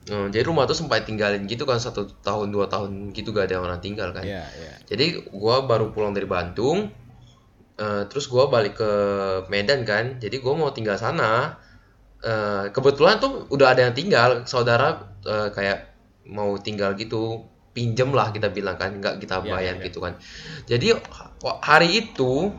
Eh, 0.04 0.26
jadi 0.30 0.46
rumah 0.46 0.70
tuh 0.70 0.78
sempat 0.78 1.02
tinggalin 1.02 1.44
gitu 1.50 1.66
kan 1.66 1.82
satu 1.82 2.06
tahun 2.22 2.54
dua 2.54 2.70
tahun 2.70 3.10
gitu 3.10 3.34
gak 3.34 3.50
ada 3.50 3.58
orang 3.58 3.82
tinggal 3.82 4.14
kan. 4.14 4.22
Iya, 4.22 4.46
iya. 4.46 4.72
Jadi 4.86 5.28
gua 5.34 5.66
baru 5.66 5.90
pulang 5.90 6.14
dari 6.14 6.30
Bandung, 6.30 6.88
eh, 7.76 8.02
terus 8.06 8.30
gua 8.30 8.46
balik 8.46 8.78
ke 8.78 8.90
Medan 9.50 9.82
kan. 9.82 10.22
Jadi 10.22 10.38
gua 10.38 10.54
mau 10.54 10.70
tinggal 10.70 10.96
sana. 10.96 11.58
Eh, 12.24 12.72
kebetulan 12.72 13.20
tuh 13.20 13.50
udah 13.52 13.76
ada 13.76 13.84
yang 13.90 13.94
tinggal, 13.96 14.48
saudara 14.48 15.12
eh, 15.26 15.48
kayak 15.52 15.92
mau 16.24 16.56
tinggal 16.56 16.96
gitu, 16.96 17.44
pinjem 17.74 18.10
lah 18.14 18.30
kita 18.34 18.48
bilang 18.54 18.76
kan, 18.80 18.90
nggak 19.02 19.18
kita 19.22 19.42
Iya, 19.42 19.50
bayar 19.52 19.74
iya. 19.78 19.84
gitu 19.86 19.98
kan. 20.04 20.14
Jadi 20.70 20.86
ha- 20.94 21.60
hari 21.66 21.88
itu 22.00 22.54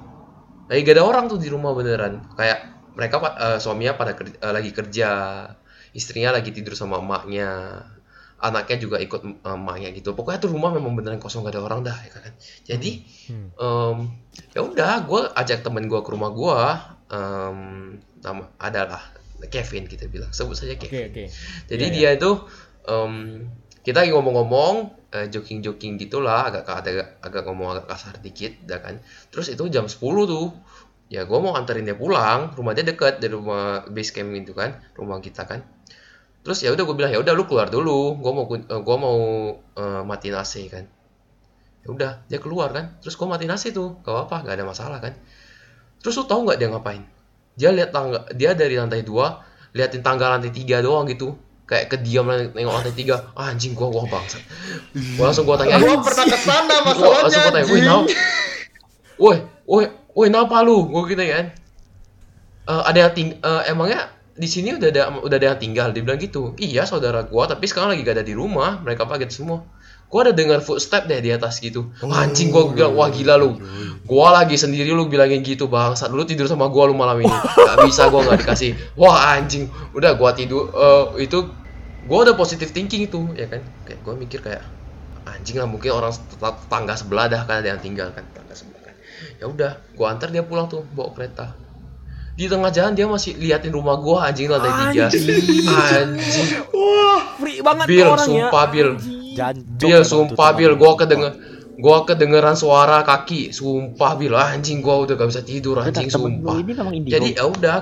lagi 0.69 0.81
gak 0.81 0.95
ada 0.97 1.05
orang 1.05 1.25
tuh 1.31 1.37
di 1.41 1.49
rumah 1.49 1.71
beneran. 1.77 2.25
Kayak 2.37 2.59
mereka 2.97 3.15
eh, 3.37 3.57
suaminya 3.63 3.93
pada 3.99 4.13
ker- 4.17 4.37
eh, 4.39 4.53
lagi 4.53 4.71
kerja, 4.73 5.09
istrinya 5.93 6.35
lagi 6.35 6.49
tidur 6.55 6.73
sama 6.77 6.99
emaknya 7.01 7.49
anaknya 8.35 8.77
juga 8.83 8.97
ikut 8.99 9.21
eh, 9.23 9.55
emaknya 9.57 9.89
gitu 9.95 10.11
pokoknya 10.11 10.39
tuh 10.43 10.51
rumah 10.51 10.71
memang 10.75 10.93
beneran 10.97 11.19
kosong 11.23 11.47
gak 11.47 11.55
ada 11.55 11.61
orang 11.63 11.81
dah 11.87 11.95
ya 12.03 12.11
kan 12.11 12.33
jadi 12.67 12.91
Hmm. 13.25 13.49
em, 13.57 13.97
ya 14.53 14.61
udah 14.61 15.01
gue 15.07 15.21
ajak 15.33 15.65
temen 15.65 15.89
gue 15.89 15.97
ke 16.05 16.09
rumah 16.13 16.29
gue 16.29 16.59
em, 17.09 17.57
nama 18.21 18.43
adalah 18.61 19.01
Kevin 19.49 19.89
kita 19.89 20.05
bilang 20.11 20.29
sebut 20.29 20.53
saja 20.53 20.75
Kevin 20.77 21.09
oke. 21.09 21.23
jadi 21.71 21.85
Iya, 21.89 21.95
dia 21.95 22.09
itu 22.19 22.31
em, 22.85 23.13
kita 23.85 24.01
lagi 24.01 24.11
ngomong-ngomong 24.17 24.75
eh, 25.13 25.27
joking-joking 25.29 26.01
gitulah 26.01 26.49
agak 26.49 26.65
agak 26.65 27.21
agak 27.21 27.41
ngomong 27.45 27.77
agak 27.77 27.85
kasar 27.93 28.17
dikit 28.17 28.65
ya 28.65 28.81
kan? 28.81 28.97
Terus 29.29 29.53
itu 29.53 29.61
jam 29.69 29.85
10 29.85 30.01
tuh 30.25 30.49
ya 31.05 31.21
gue 31.21 31.37
mau 31.37 31.53
anterin 31.53 31.85
dia 31.85 31.93
pulang 31.93 32.49
rumah 32.57 32.73
dia 32.73 32.81
dekat 32.81 33.21
dari 33.21 33.29
rumah 33.29 33.85
base 33.85 34.09
camp 34.09 34.33
itu 34.33 34.57
kan 34.57 34.81
rumah 34.97 35.21
kita 35.21 35.45
kan. 35.45 35.61
Terus 36.41 36.65
ya 36.65 36.73
udah 36.73 36.81
gue 36.81 36.95
bilang 36.97 37.13
ya 37.13 37.21
udah 37.21 37.33
lu 37.37 37.45
keluar 37.45 37.69
dulu 37.69 38.17
gue 38.17 38.31
mau 38.33 38.45
eh, 38.49 38.81
gua 38.81 38.97
mau 38.97 39.19
eh, 39.77 40.01
matiin 40.01 40.33
AC 40.33 40.53
kan. 40.73 40.85
Ya 41.85 41.87
udah 41.93 42.11
dia 42.25 42.41
keluar 42.41 42.73
kan 42.73 42.97
terus 43.05 43.13
gue 43.13 43.27
matiin 43.29 43.53
AC 43.53 43.69
tuh 43.69 44.01
gak 44.01 44.09
apa-apa 44.09 44.49
gak 44.49 44.55
ada 44.57 44.65
masalah 44.65 44.97
kan. 44.97 45.13
Terus 46.01 46.17
lu 46.17 46.25
tahu 46.25 46.49
nggak 46.49 46.57
dia 46.57 46.69
ngapain? 46.73 47.05
Dia 47.53 47.69
lihat 47.69 47.93
tangga 47.93 48.25
dia 48.33 48.57
dari 48.57 48.81
lantai 48.81 49.05
dua 49.05 49.45
liatin 49.77 50.01
tangga 50.01 50.33
lantai 50.33 50.49
tiga 50.49 50.81
doang 50.81 51.05
gitu 51.05 51.37
kayak 51.65 51.89
kediam 51.89 52.29
lah 52.29 52.45
nengok 52.53 52.73
lantai 52.77 52.93
tiga. 52.93 53.33
Ah, 53.33 53.49
anjing 53.49 53.73
gua 53.73 53.89
gua 53.89 54.05
bangsat. 54.05 54.41
Gua 55.17 55.33
langsung 55.33 55.45
gua 55.49 55.57
tanya 55.57 55.81
Gua 55.81 55.97
pernah 56.01 56.25
ke 56.29 56.37
sana 56.37 56.75
Gua 56.81 56.93
langsung 56.93 57.09
masalahnya. 57.09 57.41
gua 57.41 57.51
tanya 57.53 57.67
woi 57.69 57.81
nau 57.81 58.01
woi 59.17 59.37
woi 59.65 59.85
woi 60.13 60.27
napa 60.29 60.61
lu? 60.61 60.85
Gua 60.87 61.09
gitu 61.09 61.21
kan. 61.25 61.45
"Eh, 62.65 62.81
ada 62.85 62.97
yang 62.97 63.11
ting 63.17 63.29
eh, 63.37 63.61
emangnya 63.69 64.09
di 64.35 64.47
sini 64.51 64.75
udah 64.75 64.89
ada 64.91 65.01
udah 65.21 65.37
ada 65.37 65.47
yang 65.55 65.59
tinggal? 65.59 65.89
Dia 65.89 66.01
bilang 66.05 66.21
gitu. 66.21 66.53
Iya 66.57 66.85
saudara 66.85 67.25
gua 67.25 67.49
tapi 67.49 67.65
sekarang 67.65 67.93
lagi 67.97 68.01
gak 68.05 68.21
ada 68.21 68.25
di 68.25 68.37
rumah. 68.37 68.79
Mereka 68.85 69.05
pakai 69.09 69.29
semua 69.33 69.65
gua 70.05 70.19
ada 70.29 70.33
dengar 70.37 70.61
footstep 70.63 71.09
deh 71.09 71.19
di 71.19 71.33
atas 71.33 71.59
gitu. 71.59 71.91
Anjing 72.01 72.53
gua 72.53 72.71
bilang 72.71 72.93
wah 72.95 73.09
gila 73.11 73.35
lu. 73.35 73.57
gua 74.05 74.31
lagi 74.37 74.53
sendiri 74.53 74.93
lu 74.93 75.09
bilangin 75.09 75.41
gitu 75.41 75.65
bangsat. 75.65 76.13
Lu 76.13 76.23
tidur 76.23 76.45
sama 76.45 76.69
gua 76.69 76.87
lu 76.87 76.93
malam 76.93 77.19
ini. 77.19 77.35
Gak 77.57 77.83
bisa 77.83 78.07
gua 78.13 78.21
nggak 78.23 78.45
dikasih. 78.45 78.77
Wah 78.95 79.35
anjing. 79.35 79.65
Udah 79.97 80.13
gua 80.15 80.31
tidur 80.37 80.69
eh, 80.71 81.25
itu 81.25 81.49
gua 82.05 82.21
udah 82.21 82.37
positive 82.37 82.69
thinking 82.69 83.09
itu 83.09 83.17
ya 83.33 83.49
kan? 83.49 83.65
Kayak 83.83 83.99
gua 84.05 84.13
mikir 84.13 84.39
kayak 84.45 84.63
anjing 85.25 85.57
lah 85.57 85.65
mungkin 85.65 85.89
orang 85.89 86.13
tet- 86.13 86.37
tetangga 86.37 86.93
sebelah 86.93 87.25
dah 87.25 87.41
kan 87.49 87.65
ada 87.65 87.73
yang 87.73 87.81
tinggal 87.81 88.13
kan 88.13 88.21
tetangga 88.29 88.53
sebelah 88.53 88.81
kan. 88.85 88.95
Ya 89.41 89.45
udah 89.49 89.71
gua 89.97 90.13
antar 90.13 90.29
dia 90.29 90.45
pulang 90.45 90.69
tuh 90.69 90.85
bawa 90.93 91.11
kereta. 91.17 91.57
Di 92.35 92.51
tengah 92.51 92.67
jalan 92.67 92.93
dia 92.93 93.07
masih 93.09 93.39
liatin 93.41 93.73
rumah 93.73 93.97
gua 93.97 94.29
anjing 94.29 94.51
lantai 94.51 94.91
tiga. 94.93 95.07
Anjing. 95.09 96.49
Free 97.35 97.59
banget 97.59 97.85
Bil, 97.89 97.99
tuh 97.99 98.11
orangnya. 98.15 98.47
sumpah, 98.47 98.65
Bil. 98.71 98.89
Jancok 99.35 99.83
Bil, 99.83 99.99
emang 99.99 100.07
sumpah 100.07 100.49
Bil, 100.55 100.73
gua 100.79 100.95
kedenger 100.95 101.31
gua 101.75 102.07
kedengeran 102.07 102.55
suara 102.55 103.03
kaki, 103.03 103.51
sumpah 103.51 104.15
Bil, 104.15 104.33
anjing 104.39 104.79
gua 104.79 105.03
udah 105.03 105.19
gak 105.19 105.29
bisa 105.29 105.43
tidur 105.43 105.83
Bentar, 105.83 105.91
anjing 105.91 106.07
lu 106.07 106.15
sumpah. 106.15 106.55
ini 106.55 106.71
memang 106.71 106.95
indigo. 106.95 107.13
Jadi 107.19 107.29
ya 107.35 107.43
udah. 107.45 107.77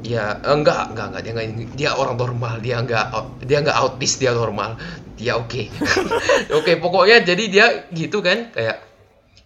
Ya 0.00 0.24
enggak, 0.42 0.92
enggak, 0.92 1.06
enggak 1.12 1.22
dia 1.22 1.32
enggak 1.32 1.46
dia 1.76 1.90
orang 1.96 2.16
normal, 2.20 2.54
dia 2.60 2.76
enggak 2.76 3.04
dia 3.44 3.58
enggak 3.64 3.76
autis, 3.80 4.12
dia 4.20 4.36
normal. 4.36 4.76
Dia 5.16 5.40
oke. 5.40 5.72
oke, 6.60 6.72
pokoknya 6.76 7.24
jadi 7.24 7.44
dia 7.48 7.66
gitu 7.92 8.20
kan 8.20 8.52
kayak 8.52 8.84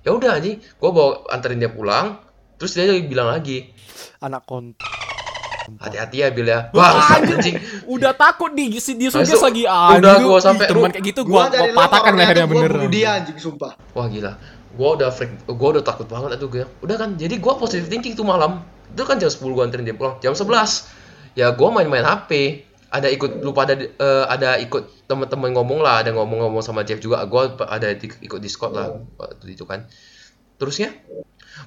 ya 0.03 0.11
udah 0.11 0.43
anjing, 0.43 0.59
gua 0.83 0.91
bawa 0.91 1.11
anterin 1.31 1.63
dia 1.63 1.71
pulang, 1.71 2.19
terus 2.59 2.75
dia 2.75 2.91
bilang 3.07 3.31
lagi, 3.31 3.71
anak 4.19 4.43
kon 4.49 4.75
hati-hati 5.75 6.17
ya 6.19 6.29
Bil 6.29 6.45
ya. 6.45 6.69
Wah, 6.71 6.93
anjing. 7.15 7.57
Udah 7.85 8.13
takut 8.13 8.51
di 8.51 8.77
si 8.77 8.95
dia 8.95 9.09
Langsung, 9.09 9.41
lagi 9.41 9.65
udah 9.65 9.91
anjing. 9.91 10.23
gua 10.23 10.37
Ih, 10.37 10.43
sampai 10.43 10.67
teman 10.67 10.91
kayak 10.91 11.05
gitu 11.07 11.21
Gua 11.23 11.47
gua, 11.47 11.65
gua 11.65 11.77
patahkan 11.79 12.13
lehernya 12.15 12.45
gua 12.45 12.53
bener. 12.55 12.71
bunuh 12.75 12.91
dia 12.91 13.09
anjing 13.17 13.37
sumpah. 13.37 13.73
Wah 13.91 14.07
gila, 14.07 14.33
gua 14.73 14.89
udah 14.95 15.09
freak, 15.09 15.31
gua 15.47 15.69
udah 15.73 15.83
takut 15.83 16.07
banget 16.07 16.37
itu 16.37 16.47
gue. 16.49 16.65
Udah 16.81 16.97
kan, 16.97 17.15
jadi 17.15 17.35
gua 17.37 17.55
positive 17.55 17.87
thinking 17.87 18.13
tuh 18.13 18.23
malam. 18.23 18.61
Itu 18.89 19.03
kan 19.03 19.17
jam 19.17 19.27
10 19.27 19.41
gua 19.51 19.65
anterin 19.65 19.83
dia 19.83 19.93
pulang. 19.93 20.17
Jam 20.19 20.33
11, 20.33 20.87
ya 21.35 21.51
gua 21.51 21.69
main-main 21.71 22.03
HP. 22.03 22.63
Ada 22.89 23.11
ikut 23.11 23.43
lupa 23.43 23.65
ada 23.65 23.75
eh, 23.77 23.91
ada 24.25 24.55
ikut 24.57 24.87
temen-temen 25.05 25.51
ngomong 25.53 25.81
lah, 25.81 25.99
ada 25.99 26.13
ngomong-ngomong 26.13 26.63
sama 26.63 26.83
Jeff 26.83 26.99
juga. 26.99 27.25
Gua 27.25 27.51
ada 27.61 27.91
di- 27.91 28.21
ikut 28.21 28.39
Discord 28.39 28.71
lah 28.71 28.87
waktu 29.17 29.51
itu 29.51 29.65
kan. 29.65 29.91
Terusnya 30.55 30.95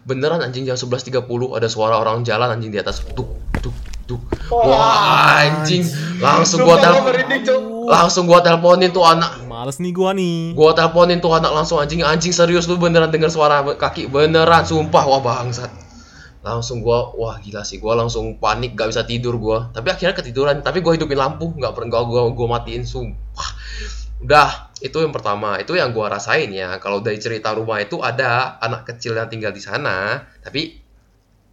beneran 0.03 0.39
anjing 0.39 0.63
jam 0.63 0.75
11.30 0.75 1.27
ada 1.51 1.67
suara 1.67 1.95
orang 1.95 2.23
jalan 2.23 2.47
anjing 2.49 2.71
di 2.71 2.77
atas 2.77 3.03
tuk 3.09 3.27
tuk. 4.07 4.23
Wah, 4.49 5.43
anjing. 5.43 5.83
Langsung 6.17 6.63
gua 6.63 6.79
telepon 6.79 7.13
langsung 7.87 8.27
gua 8.27 8.43
teleponin 8.43 8.91
tuh 8.91 9.07
anak 9.07 9.47
Males 9.47 9.79
nih 9.79 9.95
gua 9.95 10.11
nih. 10.11 10.51
Gua 10.57 10.75
teleponin 10.75 11.23
tuh 11.23 11.31
anak 11.35 11.51
langsung 11.55 11.77
anjing 11.79 12.03
anjing 12.03 12.35
serius 12.35 12.65
lu 12.65 12.79
beneran 12.79 13.11
denger 13.11 13.31
suara 13.31 13.63
kaki 13.63 14.11
beneran 14.11 14.63
sumpah 14.63 15.03
wah 15.07 15.21
bangsat. 15.23 15.69
Langsung 16.41 16.79
gua 16.81 17.11
wah 17.15 17.35
gila 17.43 17.61
sih 17.67 17.77
gua 17.77 17.99
langsung 17.99 18.39
panik 18.39 18.73
gak 18.73 18.91
bisa 18.91 19.03
tidur 19.03 19.35
gua. 19.37 19.69
Tapi 19.75 19.91
akhirnya 19.91 20.15
ketiduran 20.15 20.63
tapi 20.63 20.79
gua 20.79 20.95
hidupin 20.95 21.19
lampu 21.19 21.51
nggak 21.53 21.73
pernah 21.75 21.89
gua, 21.89 22.01
gua 22.05 22.21
gua 22.31 22.47
matiin 22.59 22.87
sumpah. 22.87 23.49
Udah 24.23 24.73
itu 24.81 24.97
yang 25.01 25.13
pertama 25.13 25.57
itu 25.57 25.73
yang 25.73 25.89
gua 25.89 26.09
rasain 26.09 26.53
ya 26.53 26.77
kalau 26.77 27.01
dari 27.01 27.17
cerita 27.17 27.53
rumah 27.53 27.81
itu 27.81 27.97
ada 28.01 28.61
anak 28.61 28.85
kecil 28.85 29.17
yang 29.17 29.25
tinggal 29.25 29.49
di 29.49 29.61
sana 29.61 30.21
tapi 30.37 30.86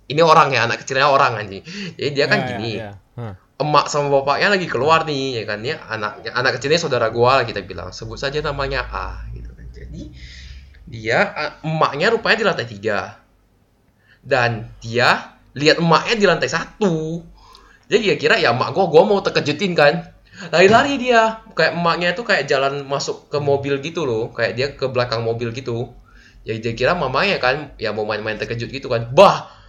ini 0.08 0.20
orang 0.20 0.52
ya 0.52 0.68
anak 0.68 0.84
kecilnya 0.84 1.08
orang 1.08 1.40
anjing. 1.40 1.64
Jadi 1.96 2.10
dia 2.12 2.26
kan 2.28 2.38
Ya, 2.40 2.44
ya, 2.44 2.48
gini 2.56 2.70
ya. 2.76 2.90
Hah. 3.14 3.34
emak 3.54 3.86
sama 3.86 4.10
bapaknya 4.10 4.58
lagi 4.58 4.66
keluar 4.66 5.06
nih 5.06 5.40
ya 5.40 5.44
kan 5.46 5.62
ya. 5.64 5.80
Anaknya 5.86 6.30
anak 6.34 6.58
kecilnya 6.58 6.80
saudara 6.82 7.08
gua 7.08 7.40
lah 7.40 7.44
kita 7.46 7.64
bilang. 7.64 7.94
Sebut 7.94 8.18
saja 8.18 8.42
namanya 8.44 8.84
A 8.90 9.24
gitu 9.32 9.48
kan. 9.54 9.66
Jadi 9.72 10.12
dia 10.84 11.32
emaknya 11.64 12.12
rupanya 12.12 12.36
di 12.36 12.44
lantai 12.44 12.66
tiga. 12.68 13.22
Dan 14.20 14.68
dia 14.82 15.38
lihat 15.54 15.80
emaknya 15.80 16.14
di 16.18 16.26
lantai 16.26 16.50
satu. 16.50 17.22
Jadi 17.88 18.00
dia 18.12 18.16
kira 18.18 18.36
ya 18.36 18.52
emak 18.52 18.74
gua 18.74 18.90
gua 18.90 19.02
mau 19.06 19.22
terkejutin 19.22 19.72
kan. 19.72 20.10
Lari-lari 20.50 20.98
dia. 20.98 21.46
Kayak 21.54 21.78
emaknya 21.78 22.08
itu 22.12 22.26
kayak 22.26 22.44
jalan 22.50 22.82
masuk 22.84 23.30
ke 23.30 23.38
mobil 23.38 23.78
gitu 23.80 24.02
loh. 24.04 24.34
Kayak 24.34 24.52
dia 24.58 24.66
ke 24.74 24.90
belakang 24.90 25.22
mobil 25.22 25.54
gitu. 25.54 25.94
Jadi 26.44 26.58
dia 26.60 26.72
kira 26.76 26.92
mamanya 26.98 27.38
kan 27.40 27.72
ya 27.80 27.94
mau 27.94 28.04
main-main 28.04 28.36
terkejut 28.36 28.68
gitu 28.68 28.90
kan. 28.90 29.14
Bah 29.14 29.63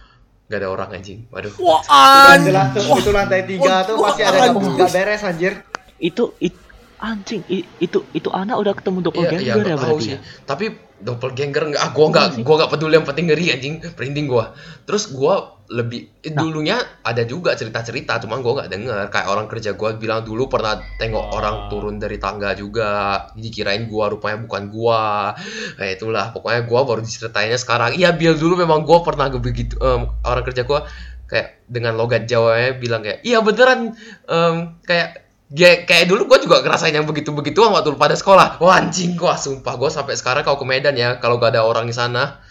gak 0.46 0.58
ada 0.62 0.68
orang 0.70 0.88
anjing 0.94 1.26
waduh 1.28 1.50
Wah, 1.58 1.82
anjing. 2.30 2.54
itu 2.78 3.10
lantai 3.10 3.42
tiga 3.42 3.82
tuh 3.82 3.98
pasti 3.98 4.22
ada 4.22 4.46
yang 4.46 4.54
nggak 4.54 4.90
beres 4.94 5.22
anjir. 5.26 5.52
Itu 5.98 6.38
it, 6.38 6.54
anjing 6.96 7.42
itu 7.76 7.98
itu 8.14 8.28
anak 8.30 8.56
udah 8.56 8.72
ketemu 8.72 8.98
Iya, 8.98 9.06
doppelganger 9.10 9.42
iya, 9.42 9.50
ya 9.50 9.54
gua 9.54 9.64
tahu 9.66 9.78
berarti 9.82 10.04
sih. 10.04 10.12
ya. 10.14 10.18
Tapi 10.46 10.66
doppelganger 10.96 11.62
enggak, 11.74 11.82
ah, 11.84 11.90
gua 11.92 12.06
enggak, 12.08 12.26
Iya 12.32 12.36
sih. 12.40 12.42
gua 12.42 12.54
enggak 12.56 12.70
peduli 12.72 12.94
yang 12.96 13.06
penting 13.06 13.26
ngeri 13.28 13.46
anjing, 13.52 13.74
merinding 13.84 14.26
gua. 14.26 14.44
Terus 14.88 15.12
gua 15.12 15.34
lebih 15.66 16.08
eh, 16.22 16.30
Nah. 16.30 16.40
dulunya 16.40 16.78
ada 17.02 17.26
juga 17.26 17.52
cerita-cerita, 17.52 18.16
cuman 18.22 18.38
gua 18.40 18.52
enggak 18.62 18.70
denger. 18.72 18.96
Kayak 19.12 19.26
orang 19.28 19.46
kerja 19.50 19.70
gua 19.76 19.92
bilang 19.98 20.24
dulu 20.24 20.48
pernah 20.48 20.78
tengok 20.96 21.26
Oh. 21.28 21.36
orang 21.36 21.56
turun 21.68 22.00
dari 22.00 22.16
tangga 22.16 22.56
juga, 22.56 23.26
dikirain 23.36 23.84
gua 23.90 24.08
rupanya 24.08 24.40
bukan 24.40 24.62
gua. 24.70 25.34
Nah, 25.76 25.88
itulah, 25.90 26.32
pokoknya 26.32 26.64
gua 26.64 26.80
baru 26.86 27.02
diceritainnya 27.02 27.58
sekarang. 27.60 27.92
Iya, 27.98 28.14
Bill 28.16 28.38
dulu 28.38 28.56
memang 28.56 28.86
gua 28.86 29.04
pernah 29.04 29.28
begitu 29.28 29.76
em, 29.82 30.06
orang 30.24 30.44
kerja 30.46 30.64
gua 30.64 30.86
kayak 31.26 31.66
dengan 31.66 31.98
logat 31.98 32.30
Jawanya 32.30 32.78
bilang 32.78 33.02
kayak, 33.02 33.20
"Iya 33.26 33.42
beneran 33.42 33.98
em, 34.30 34.54
kayak 34.86 35.25
Ya, 35.54 35.86
kayak 35.86 36.10
dulu 36.10 36.26
gue 36.26 36.42
juga 36.42 36.58
ngerasain 36.58 36.90
yang 36.90 37.06
begitu-begitu 37.06 37.62
waktu 37.62 37.94
lu 37.94 37.98
pada 37.98 38.18
sekolah. 38.18 38.58
Wah 38.58 38.82
anjing 38.82 39.14
gua 39.14 39.38
sumpah 39.38 39.78
gue 39.78 39.90
sampai 39.94 40.18
sekarang 40.18 40.42
kalau 40.42 40.58
ke 40.58 40.66
Medan 40.66 40.98
ya 40.98 41.22
kalau 41.22 41.38
gak 41.38 41.54
ada 41.54 41.62
orang 41.62 41.86
di 41.86 41.94
sana 41.94 42.42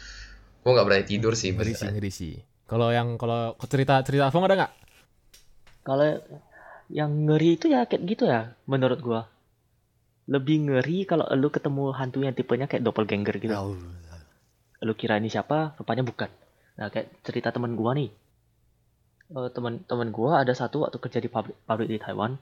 gue 0.65 0.71
nggak 0.73 0.87
berani 0.87 1.05
tidur 1.05 1.35
sih. 1.35 1.51
Ngeri 1.53 1.75
sih, 1.75 1.85
beneran. 1.85 1.93
ngeri 1.99 2.11
sih. 2.11 2.33
Kalau 2.65 2.89
yang 2.89 3.19
kalau 3.21 3.53
cerita 3.69 4.01
cerita 4.01 4.31
Alfong 4.31 4.49
ada 4.49 4.55
nggak? 4.57 4.73
Kalau 5.85 6.07
yang 6.89 7.29
ngeri 7.29 7.59
itu 7.59 7.69
ya 7.69 7.85
kayak 7.85 8.01
gitu 8.09 8.25
ya 8.25 8.57
menurut 8.65 8.99
gua. 9.03 9.21
Lebih 10.25 10.71
ngeri 10.71 11.05
kalau 11.05 11.29
lu 11.37 11.53
ketemu 11.53 11.93
hantu 11.93 12.25
yang 12.25 12.33
tipenya 12.33 12.65
kayak 12.65 12.81
doppelganger 12.81 13.37
gitu. 13.37 13.53
Lu 14.81 14.93
kira 14.97 15.21
ini 15.21 15.29
siapa, 15.29 15.77
rupanya 15.77 16.01
bukan. 16.01 16.29
Nah, 16.81 16.89
kayak 16.89 17.21
cerita 17.21 17.53
teman 17.53 17.77
gua 17.77 17.93
nih. 17.93 18.09
Eh, 19.29 19.49
teman-teman 19.53 20.09
gua 20.09 20.41
ada 20.41 20.53
satu 20.57 20.85
waktu 20.85 20.97
kerja 20.97 21.19
di 21.21 21.29
pabrik, 21.29 21.57
pabrik 21.69 21.89
di 21.89 22.01
Taiwan. 22.01 22.37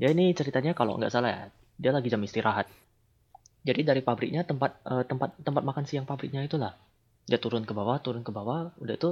Dia 0.00 0.08
ini 0.14 0.24
ceritanya 0.38 0.72
kalau 0.78 0.92
nggak 0.98 1.12
salah 1.14 1.30
ya, 1.36 1.42
dia 1.82 1.90
lagi 1.96 2.08
jam 2.12 2.22
istirahat. 2.28 2.66
Jadi 3.68 3.80
dari 3.88 4.00
pabriknya 4.08 4.42
tempat 4.50 4.72
eh, 4.92 5.04
tempat 5.10 5.30
tempat 5.46 5.62
makan 5.68 5.84
siang 5.88 6.06
pabriknya 6.10 6.42
itulah. 6.48 6.72
Dia 7.30 7.38
turun 7.44 7.64
ke 7.68 7.72
bawah, 7.78 7.98
turun 8.04 8.22
ke 8.26 8.32
bawah, 8.38 8.70
udah 8.82 8.94
itu 9.00 9.10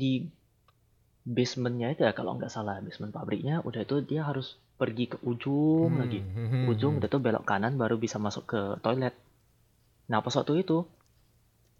di 0.00 0.12
basementnya 1.36 1.88
itu 1.94 2.02
ya 2.06 2.12
kalau 2.18 2.32
nggak 2.36 2.52
salah 2.56 2.76
basement 2.86 3.14
pabriknya 3.16 3.54
udah 3.68 3.80
itu 3.86 3.96
dia 4.10 4.22
harus 4.28 4.46
pergi 4.80 5.04
ke 5.12 5.16
ujung 5.30 5.90
Hmm, 5.90 6.00
lagi 6.02 6.20
hmm, 6.34 6.48
hmm, 6.52 6.70
ujung 6.70 6.92
udah 6.98 7.08
tuh 7.12 7.20
belok 7.24 7.44
kanan 7.50 7.72
baru 7.82 7.96
bisa 8.04 8.16
masuk 8.26 8.44
ke 8.52 8.60
toilet 8.84 9.14
nah 10.10 10.20
pas 10.24 10.34
waktu 10.38 10.54
itu 10.64 10.78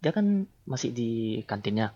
dia 0.03 0.11
kan 0.17 0.25
masih 0.71 0.89
di 0.99 1.09
kantinnya 1.49 1.87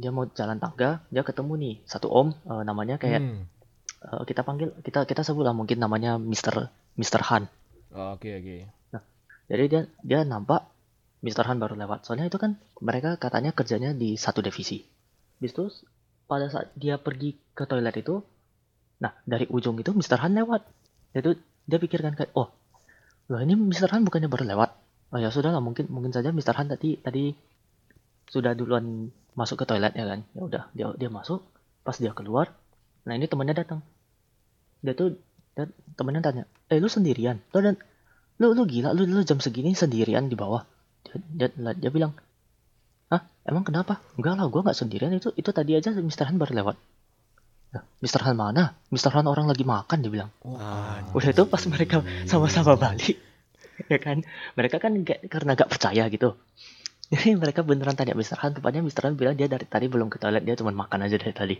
dia 0.00 0.10
mau 0.16 0.24
jalan 0.38 0.58
tangga 0.64 0.90
dia 1.12 1.22
ketemu 1.28 1.52
nih 1.62 1.74
satu 1.92 2.08
om 2.20 2.28
eh, 2.52 2.62
namanya 2.68 2.96
kayak 3.02 3.22
Hmm. 3.22 3.46
Eh, 4.04 4.22
kita 4.28 4.44
panggil 4.44 4.72
kita 4.84 5.08
kita 5.08 5.24
sebut 5.24 5.44
lah 5.44 5.56
mungkin 5.56 5.80
namanya 5.80 6.20
Mr. 6.20 6.70
Mr. 7.00 7.22
Han 7.32 7.44
Oh, 7.94 8.18
Oke, 8.18 8.26
oke. 8.42 8.66
jadi 9.46 9.64
dia 9.70 9.82
dia 10.02 10.20
nampak 10.26 10.66
Mr. 11.22 11.46
Han 11.46 11.62
baru 11.62 11.78
lewat 11.78 12.02
soalnya 12.02 12.26
itu 12.26 12.42
kan 12.42 12.58
mereka 12.82 13.14
katanya 13.22 13.54
kerjanya 13.54 13.94
di 13.94 14.18
satu 14.18 14.42
divisi 14.42 14.82
Habis 15.38 15.52
itu 15.54 15.64
pada 16.26 16.50
saat 16.50 16.74
dia 16.74 16.98
pergi 16.98 17.38
ke 17.54 17.64
toilet 17.70 17.94
itu 17.94 18.18
nah 18.98 19.14
dari 19.22 19.46
ujung 19.46 19.78
itu 19.78 19.94
Mr. 19.94 20.18
Han 20.26 20.34
lewat 20.42 20.66
tuh 21.22 21.38
dia 21.70 21.78
pikirkan 21.78 22.18
kayak 22.18 22.34
oh 22.34 22.50
loh 23.30 23.40
ini 23.40 23.54
Mr. 23.54 23.88
Han 23.94 24.02
bukannya 24.02 24.26
baru 24.26 24.44
lewat 24.50 24.70
oh 25.14 25.18
ya 25.22 25.30
sudah 25.30 25.54
lah 25.54 25.62
mungkin 25.62 25.86
mungkin 25.86 26.10
saja 26.10 26.34
Mr. 26.34 26.58
Han 26.58 26.74
tadi 26.74 26.98
tadi 26.98 27.30
sudah 28.26 28.58
duluan 28.58 29.14
masuk 29.38 29.62
ke 29.62 29.64
toilet 29.70 29.94
ya 29.94 30.02
kan 30.02 30.26
ya 30.34 30.42
udah 30.42 30.62
dia 30.74 30.86
dia 30.98 31.10
masuk 31.14 31.46
pas 31.86 31.94
dia 31.94 32.10
keluar 32.10 32.50
nah 33.06 33.14
ini 33.14 33.30
temannya 33.30 33.54
datang 33.54 33.80
dia 34.84 34.92
tuh 34.92 35.16
dia, 35.56 35.64
temannya 35.96 36.20
tanya 36.20 36.44
eh 36.68 36.76
lu 36.76 36.92
sendirian 36.92 37.40
lu 37.56 37.58
dan 37.64 37.74
lu 38.36 38.52
lu 38.52 38.62
gila 38.68 38.92
lu 38.92 39.08
lu 39.08 39.24
jam 39.24 39.40
segini 39.40 39.72
sendirian 39.72 40.28
di 40.28 40.36
bawah 40.36 40.62
dia, 41.08 41.48
dia, 41.48 41.72
dia 41.72 41.90
bilang 41.90 42.12
Hah? 43.12 43.20
Emang 43.44 43.62
kenapa? 43.62 44.00
Enggak 44.16 44.34
lah, 44.40 44.48
gua 44.48 44.64
nggak 44.64 44.74
sendirian 44.74 45.12
itu. 45.12 45.30
Itu 45.36 45.52
tadi 45.52 45.76
aja 45.76 45.92
Mr. 45.92 46.24
Han 46.32 46.40
baru 46.40 46.56
lewat. 46.64 46.76
Nah, 47.76 47.82
Mr. 48.00 48.20
Han 48.26 48.36
mana? 48.38 48.74
Mr. 48.88 49.12
Han 49.14 49.28
orang 49.28 49.46
lagi 49.50 49.62
makan, 49.66 49.98
dia 50.00 50.10
bilang. 50.10 50.30
Udah 51.12 51.30
itu 51.30 51.44
pas 51.44 51.62
mereka 51.68 52.00
sama-sama 52.24 52.78
balik, 52.80 53.20
ya 53.92 53.98
kan? 54.00 54.24
Mereka 54.56 54.80
kan 54.80 54.92
nggak- 55.04 55.28
karena 55.28 55.52
gak 55.58 55.70
percaya 55.70 56.08
gitu. 56.08 56.38
Jadi 57.12 57.36
mereka 57.36 57.60
beneran 57.60 57.94
tanya 57.94 58.16
Mr. 58.16 58.40
Han, 58.40 58.56
rupanya 58.56 58.80
Mr. 58.80 59.10
Han 59.10 59.14
bilang 59.20 59.36
dia 59.36 59.46
dari 59.46 59.68
tadi 59.68 59.86
belum 59.92 60.08
ke 60.08 60.16
toilet, 60.16 60.42
dia 60.42 60.56
cuma 60.56 60.72
makan 60.72 61.04
aja 61.04 61.20
dari 61.20 61.34
tadi. 61.36 61.56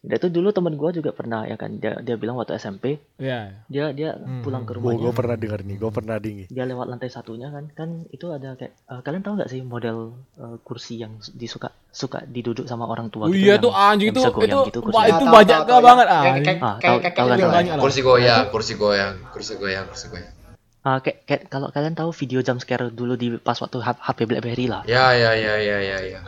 Dia 0.00 0.16
tuh 0.16 0.32
dulu 0.32 0.48
teman 0.48 0.72
gua 0.74 0.88
juga 0.90 1.12
pernah 1.12 1.44
ya 1.44 1.54
kan, 1.54 1.76
dia 1.76 2.00
dia 2.00 2.16
bilang 2.16 2.32
waktu 2.34 2.56
SMP, 2.56 2.96
Iya. 3.14 3.52
dia 3.66 3.92
dia 3.92 4.16
Hmm, 4.16 4.40
pulang 4.40 4.64
ke 4.64 4.72
Gue 4.72 4.96
rumahnya. 4.96 5.12
pernah 5.12 5.36
dengar 5.36 5.60
nih, 5.60 5.76
gue 5.76 5.90
pernah 5.90 6.16
dengar. 6.16 6.48
dia 6.48 6.64
lewat 6.64 6.86
lantai 6.88 7.08
satunya 7.08 7.48
kan 7.48 7.68
kan 7.70 7.88
itu 8.08 8.24
ada 8.26 8.56
kayak 8.56 8.72
eh, 8.80 9.00
kalian 9.02 9.20
tahu 9.20 9.36
nggak 9.36 9.50
sih 9.50 9.60
model 9.62 10.16
eh, 10.34 10.56
kursi 10.58 10.96
yang 10.96 11.20
disuka 11.30 11.68
suka 11.90 12.24
diduduk 12.24 12.64
sama 12.64 12.88
orang 12.88 13.12
tua 13.12 13.24
Oh 13.24 13.28
gitu 13.28 13.44
iya 13.44 13.54
yang- 13.54 13.60
tuh 13.60 13.72
anjing 13.72 14.08
itu 14.08 14.20
itu 14.20 14.24
gitu 14.64 14.80
wah, 14.80 14.88
kursinya. 14.88 15.04
itu 15.10 15.20
Tahu, 15.20 15.36
banyak 15.36 15.58
tahu, 15.58 15.68
tahu, 15.68 15.80
banget 15.84 16.06
ya. 16.06 16.10
ah. 16.10 16.22
Kayak- 16.22 16.60
Ah, 16.60 16.74
kayak 16.78 17.12
kan, 17.12 17.24
gitu 17.30 17.48
kan. 17.50 17.64
Kursi 17.78 18.00
goyang, 18.00 18.44
kursi 18.48 18.74
goyang, 18.74 19.14
kursi 19.28 19.52
goyang, 19.54 19.84
kursi 19.84 20.06
goyang. 20.08 20.32
Ah, 20.80 20.96
kayak, 20.98 21.18
kayak 21.24 21.42
kalau 21.46 21.68
kalian 21.68 21.92
tahu 21.92 22.08
video 22.10 22.40
jump 22.40 22.56
scare 22.58 22.88
dulu 22.88 23.12
di 23.14 23.36
pas 23.36 23.52
waktu 23.54 23.76
H- 23.78 24.00
HP 24.00 24.24
BlackBerry 24.24 24.64
lah. 24.64 24.80
Ya 24.82 25.12
ya 25.12 25.36
ya 25.36 25.60
ya 25.60 25.76
ya 25.78 25.98
ya. 26.08 26.20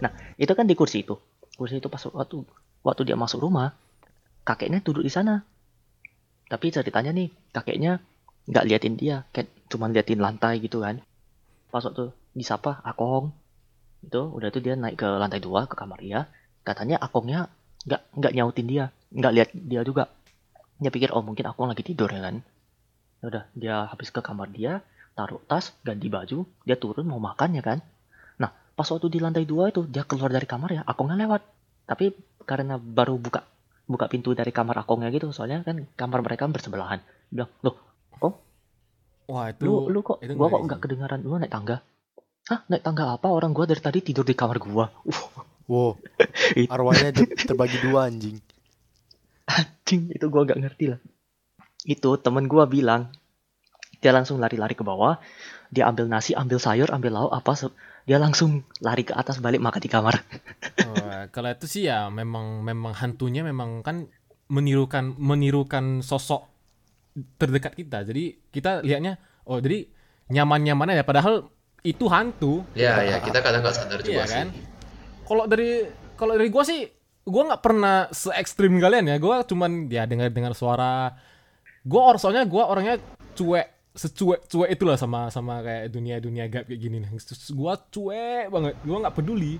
Nah, 0.00 0.08
itu 0.34 0.48
kan 0.50 0.64
di 0.64 0.72
kursi 0.72 1.04
itu. 1.04 1.20
Kursi 1.52 1.76
itu 1.76 1.86
pas 1.86 2.00
waktu 2.00 2.40
waktu 2.80 3.08
dia 3.08 3.16
masuk 3.16 3.44
rumah, 3.44 3.76
kakeknya 4.44 4.80
duduk 4.80 5.04
di 5.04 5.12
sana. 5.12 5.44
Tapi 6.50 6.66
ceritanya 6.74 7.14
nih, 7.14 7.28
kakeknya 7.54 8.02
nggak 8.50 8.66
liatin 8.66 8.94
dia, 8.98 9.22
kayak 9.30 9.48
cuma 9.70 9.86
liatin 9.86 10.18
lantai 10.18 10.58
gitu 10.58 10.82
kan. 10.82 10.98
Pas 11.70 11.84
waktu 11.86 12.10
disapa 12.34 12.82
Akong, 12.82 13.30
itu 14.02 14.18
udah 14.18 14.48
tuh 14.50 14.62
dia 14.64 14.74
naik 14.74 14.98
ke 14.98 15.06
lantai 15.06 15.38
dua 15.38 15.68
ke 15.70 15.78
kamar 15.78 16.00
dia. 16.02 16.26
Katanya 16.66 16.98
Akongnya 16.98 17.46
nggak 17.86 18.02
nggak 18.18 18.32
nyautin 18.34 18.66
dia, 18.66 18.84
nggak 19.14 19.32
lihat 19.32 19.50
dia 19.54 19.80
juga. 19.86 20.10
Dia 20.80 20.90
pikir 20.90 21.12
oh 21.12 21.22
mungkin 21.22 21.46
Akong 21.46 21.70
lagi 21.70 21.84
tidur 21.86 22.10
ya 22.10 22.24
kan. 22.24 22.42
Ya 23.20 23.24
Udah 23.28 23.44
dia 23.54 23.74
habis 23.86 24.08
ke 24.10 24.18
kamar 24.24 24.50
dia, 24.50 24.80
taruh 25.14 25.38
tas, 25.44 25.76
ganti 25.84 26.08
baju, 26.08 26.48
dia 26.64 26.74
turun 26.80 27.06
mau 27.06 27.20
makan 27.20 27.54
ya 27.54 27.62
kan. 27.62 27.78
Nah, 28.40 28.50
pas 28.74 28.88
waktu 28.88 29.12
di 29.12 29.20
lantai 29.20 29.44
dua 29.44 29.68
itu 29.68 29.84
dia 29.86 30.02
keluar 30.08 30.32
dari 30.32 30.48
kamar 30.48 30.70
ya, 30.72 30.82
Akongnya 30.88 31.20
lewat. 31.20 31.44
Tapi 31.86 32.10
karena 32.50 32.74
baru 32.82 33.14
buka 33.14 33.46
buka 33.86 34.10
pintu 34.10 34.34
dari 34.34 34.50
kamar 34.50 34.82
Akongnya 34.82 35.14
gitu, 35.14 35.30
soalnya 35.30 35.62
kan 35.62 35.86
kamar 35.94 36.26
mereka 36.26 36.50
bersebelahan. 36.50 36.98
Dia 37.30 37.46
bilang, 37.46 37.50
loh, 37.62 37.76
Wah 39.30 39.46
itu 39.54 39.62
lu 39.62 39.86
lu 39.86 40.02
kok 40.02 40.18
itu 40.26 40.34
gua 40.34 40.50
kok 40.50 40.62
nggak 40.66 40.80
kedengaran 40.82 41.22
lu 41.22 41.38
naik 41.38 41.54
tangga? 41.54 41.78
Hah, 42.50 42.66
naik 42.66 42.82
tangga 42.82 43.14
apa? 43.14 43.30
Orang 43.30 43.54
gua 43.54 43.62
dari 43.62 43.78
tadi 43.78 44.02
tidur 44.02 44.26
di 44.26 44.34
kamar 44.34 44.58
gua. 44.58 44.90
Uh, 45.06 45.46
Wow, 45.70 46.02
arwahnya 46.74 47.14
ter- 47.14 47.30
terbagi 47.46 47.78
dua 47.78 48.10
anjing. 48.10 48.42
anjing, 49.46 50.10
itu 50.10 50.26
gua 50.26 50.42
nggak 50.42 50.58
ngerti 50.58 50.84
lah. 50.90 50.98
Itu 51.86 52.18
temen 52.18 52.50
gua 52.50 52.66
bilang, 52.66 53.14
dia 54.00 54.10
langsung 54.16 54.40
lari-lari 54.40 54.72
ke 54.72 54.80
bawah, 54.80 55.20
dia 55.68 55.84
ambil 55.86 56.08
nasi, 56.08 56.32
ambil 56.32 56.56
sayur, 56.56 56.88
ambil 56.88 57.12
lauk 57.12 57.32
apa, 57.36 57.52
dia 58.08 58.16
langsung 58.16 58.64
lari 58.80 59.04
ke 59.04 59.12
atas 59.12 59.38
balik 59.38 59.60
makan 59.60 59.80
di 59.80 59.90
kamar. 59.92 60.24
Wah, 60.88 61.28
kalau 61.34 61.52
itu 61.52 61.68
sih 61.68 61.86
ya 61.86 62.08
memang 62.08 62.64
memang 62.64 62.96
hantunya 62.96 63.44
memang 63.44 63.84
kan 63.84 64.08
menirukan 64.50 65.14
menirukan 65.14 66.00
sosok 66.00 66.48
terdekat 67.36 67.76
kita. 67.76 68.02
Jadi 68.02 68.50
kita 68.50 68.80
lihatnya 68.82 69.20
oh 69.46 69.60
jadi 69.60 69.86
nyaman-nyaman 70.32 70.96
aja 70.96 71.04
padahal 71.04 71.52
itu 71.84 72.08
hantu. 72.08 72.64
Ya 72.72 73.04
ya 73.04 73.20
kita 73.20 73.44
kadang 73.44 73.62
nggak 73.62 73.76
sadar 73.76 74.00
juga 74.00 74.16
Iya 74.16 74.24
sih. 74.26 74.36
kan? 74.36 74.48
Kalau 75.28 75.44
dari 75.46 75.86
kalau 76.16 76.32
dari 76.40 76.48
gua 76.50 76.64
sih 76.64 76.88
gua 77.28 77.52
nggak 77.52 77.62
pernah 77.62 78.08
se 78.10 78.32
ekstrim 78.32 78.80
kalian 78.80 79.12
ya. 79.12 79.16
Gua 79.20 79.44
cuman 79.44 79.86
ya 79.92 80.08
dengar 80.08 80.32
dengar 80.32 80.56
suara. 80.56 81.14
Gua 81.84 82.10
or 82.10 82.16
soalnya 82.18 82.48
gua 82.48 82.68
orangnya 82.68 82.98
cuek 83.38 83.79
secuek 83.90 84.46
cuek 84.46 84.70
itulah 84.70 84.94
sama 84.94 85.34
sama 85.34 85.62
kayak 85.66 85.90
dunia 85.90 86.22
dunia 86.22 86.46
gaib 86.46 86.70
kayak 86.70 86.80
gini 86.80 87.02
nih. 87.02 87.10
Gua 87.54 87.74
cuek 87.74 88.46
banget. 88.50 88.74
Gua 88.86 88.96
nggak 89.02 89.16
peduli. 89.18 89.58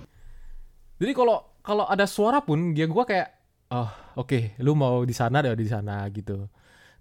Jadi 1.00 1.12
kalau 1.16 1.42
kalau 1.60 1.84
ada 1.88 2.06
suara 2.06 2.38
pun 2.44 2.70
dia 2.70 2.86
gua 2.86 3.02
kayak 3.02 3.28
oh 3.74 3.90
oke 4.20 4.54
lu 4.62 4.78
mau 4.78 5.02
di 5.02 5.14
sana 5.14 5.42
deh 5.42 5.54
di 5.58 5.66
sana 5.66 6.06
gitu. 6.14 6.46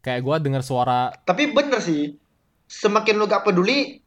Kayak 0.01 0.21
gua 0.23 0.35
dengar 0.39 0.63
suara 0.63 1.11
Tapi 1.27 1.51
bener 1.51 1.83
sih, 1.83 2.15
semakin 2.71 3.19
lu 3.19 3.27
gak 3.27 3.43
peduli, 3.43 3.99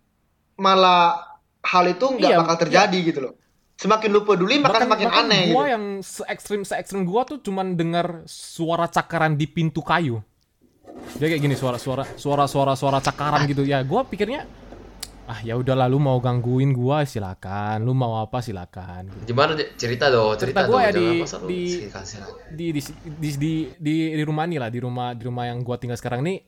malah 0.57 1.37
hal 1.61 1.85
itu 1.85 2.17
nggak 2.17 2.31
Iya, 2.33 2.41
bakal 2.41 2.57
terjadi 2.65 2.99
gitu 3.13 3.21
loh. 3.29 3.35
Semakin 3.77 4.09
lu 4.09 4.25
peduli, 4.25 4.57
makan 4.57 4.89
semakin 4.89 5.09
bahkan 5.13 5.27
aneh 5.29 5.45
gua 5.53 5.69
gitu. 5.69 5.73
yang 5.77 5.85
se 6.01 6.23
ekstrim 6.33 6.65
se 6.65 6.75
ekstrim 6.81 7.05
gua 7.05 7.29
tuh 7.29 7.45
cuman 7.45 7.77
dengar 7.77 8.25
suara 8.25 8.89
cakaran 8.89 9.37
di 9.37 9.45
pintu 9.45 9.85
kayu 9.85 10.25
dia 11.13 11.27
kayak 11.29 11.43
gini 11.43 11.55
suara 11.55 11.77
suara 11.79 12.75
suara 12.75 12.99
cakaran 12.99 13.45
gitu 13.47 13.63
ya 13.63 13.81
gua 13.83 14.05
pikirnya 14.05 14.47
ah 15.23 15.39
ya 15.41 15.55
udahlah 15.55 15.87
lu 15.87 16.03
mau 16.03 16.19
gangguin 16.19 16.75
gua 16.75 17.07
silakan 17.07 17.87
lu 17.87 17.95
mau 17.95 18.19
apa 18.19 18.43
silakan 18.43 19.07
gitu. 19.09 19.33
Gimana 19.33 19.55
Dek? 19.55 19.79
cerita 19.79 20.11
dong, 20.11 20.35
Cerita 20.35 20.67
cerita, 20.67 20.69
gua 20.69 20.79
ya 20.83 20.91
di- 20.91 21.23
di- 21.47 21.71
silakan. 21.79 22.03
di 22.53 22.67
di, 22.75 22.81
di 22.83 23.29
di 23.39 23.53
di 23.79 23.95
di 24.19 24.23
rumah 24.27 24.45
ini 24.45 24.57
lah 24.59 24.69
di 24.69 24.81
rumah 24.83 25.15
di 25.15 25.23
rumah 25.23 25.45
yang 25.47 25.63
gua 25.63 25.79
tinggal 25.79 25.97
sekarang 25.97 26.27
ini 26.27 26.43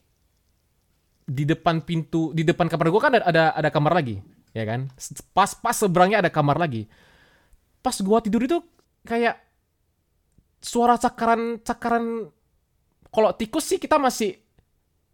di 1.24 1.44
depan 1.46 1.80
pintu 1.80 2.35
di 2.37 2.42
depan 2.44 2.68
kamar 2.68 2.90
gua 2.90 3.00
kan 3.00 3.12
ada 3.16 3.24
ada, 3.24 3.44
ada 3.57 3.68
kamar 3.70 3.94
lagi 3.94 4.20
ya 4.52 4.66
kan 4.66 4.90
pas 5.33 5.54
pas 5.54 5.72
seberangnya 5.72 6.20
ada 6.20 6.28
kamar 6.28 6.59
lagi 6.59 6.85
pas 7.78 7.94
gua 8.02 8.20
tidur 8.20 8.42
itu 8.42 8.59
kayak 9.07 9.38
suara 10.61 10.98
cakaran 10.98 11.62
cakaran 11.62 12.28
kalau 13.14 13.31
tikus 13.33 13.64
sih 13.70 13.79
kita 13.79 13.96
masih 13.96 14.37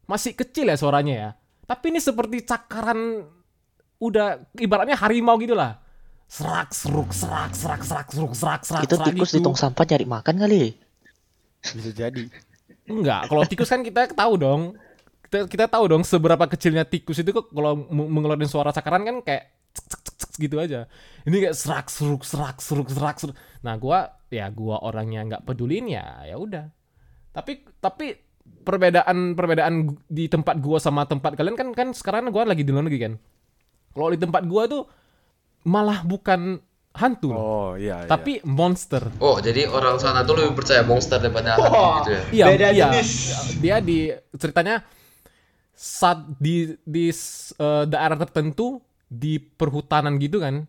masih 0.09 0.33
kecil 0.33 0.67
ya 0.67 0.77
suaranya 0.81 1.15
ya 1.15 1.31
tapi 1.69 1.93
ini 1.93 2.01
seperti 2.01 2.43
cakaran 2.43 3.29
udah 4.01 4.41
ibaratnya 4.57 4.97
harimau 4.97 5.37
gitu 5.37 5.53
lah 5.53 5.79
serak 6.31 6.71
seruk 6.71 7.11
serak 7.11 7.53
serak 7.59 7.83
serak 7.83 8.09
seruk 8.15 8.33
serak 8.39 8.63
serak 8.63 8.83
itu 8.87 8.95
serak 8.95 9.07
tikus 9.11 9.31
di 9.35 9.39
gitu. 9.43 9.47
tong 9.51 9.59
sampah 9.59 9.83
nyari 9.83 10.07
makan 10.07 10.35
kali. 10.39 10.63
Bisa 11.75 11.91
jadi. 11.91 12.23
Enggak, 12.87 13.27
kalau 13.27 13.43
tikus 13.51 13.67
kan 13.67 13.83
kita 13.83 14.15
tahu 14.15 14.39
dong. 14.39 14.63
Kita, 15.27 15.51
kita 15.51 15.67
tahu 15.67 15.85
dong 15.91 16.03
seberapa 16.07 16.47
kecilnya 16.47 16.87
tikus 16.87 17.19
itu 17.19 17.35
kok 17.35 17.51
kalau 17.51 17.83
mengeluarkan 17.91 18.47
suara 18.47 18.71
cakaran 18.71 19.03
kan 19.03 19.17
kayak 19.27 19.51
cek, 19.75 19.87
cek, 19.91 20.01
cek, 20.07 20.15
cek 20.23 20.31
gitu 20.39 20.57
aja. 20.63 20.87
Ini 21.27 21.51
kayak 21.51 21.57
serak 21.59 21.87
seruk 21.91 22.23
serak 22.23 22.63
seruk 22.63 22.87
serak 22.95 23.19
seruk. 23.19 23.35
Nah, 23.67 23.75
gua 23.75 24.15
ya 24.31 24.47
gua 24.55 24.79
orangnya 24.87 25.27
nggak 25.27 25.43
pedulin 25.43 25.91
ya 25.91 26.31
ya 26.31 26.39
udah. 26.39 26.71
Tapi 27.31 27.53
tapi 27.79 28.17
perbedaan 28.67 29.39
perbedaan 29.39 29.95
di 30.11 30.27
tempat 30.27 30.59
gua 30.59 30.83
sama 30.83 31.07
tempat 31.07 31.39
kalian 31.39 31.57
kan 31.57 31.69
kan 31.73 31.89
sekarang 31.95 32.29
gua 32.35 32.45
lagi 32.47 32.67
di 32.67 32.71
luar 32.75 32.87
negeri 32.87 33.01
kan. 33.11 33.15
Kalau 33.95 34.11
di 34.11 34.19
tempat 34.19 34.43
gua 34.47 34.67
tuh 34.67 34.87
malah 35.67 36.03
bukan 36.03 36.59
hantu, 36.91 37.31
loh, 37.31 37.39
Oh 37.39 37.71
iya. 37.79 38.03
iya. 38.03 38.09
tapi 38.11 38.43
monster. 38.43 39.15
Oh, 39.23 39.39
jadi 39.39 39.71
orang 39.71 40.03
sana 40.03 40.27
tuh 40.27 40.43
lebih 40.43 40.59
percaya 40.59 40.83
monster 40.83 41.23
daripada 41.23 41.55
hantu 41.55 41.71
Wah. 41.71 41.95
gitu 42.03 42.11
ya. 42.11 42.23
Iya, 42.35 42.45
Beda 42.51 42.69
iya. 42.75 42.87
jenis. 42.91 43.11
Dia 43.63 43.77
di 43.79 43.99
ceritanya 44.35 44.83
saat 45.71 46.27
di 46.43 46.75
di 46.83 47.09
eh, 47.09 47.85
daerah 47.87 48.19
tertentu 48.19 48.83
di 49.07 49.39
perhutanan 49.39 50.19
gitu 50.19 50.43
kan. 50.43 50.67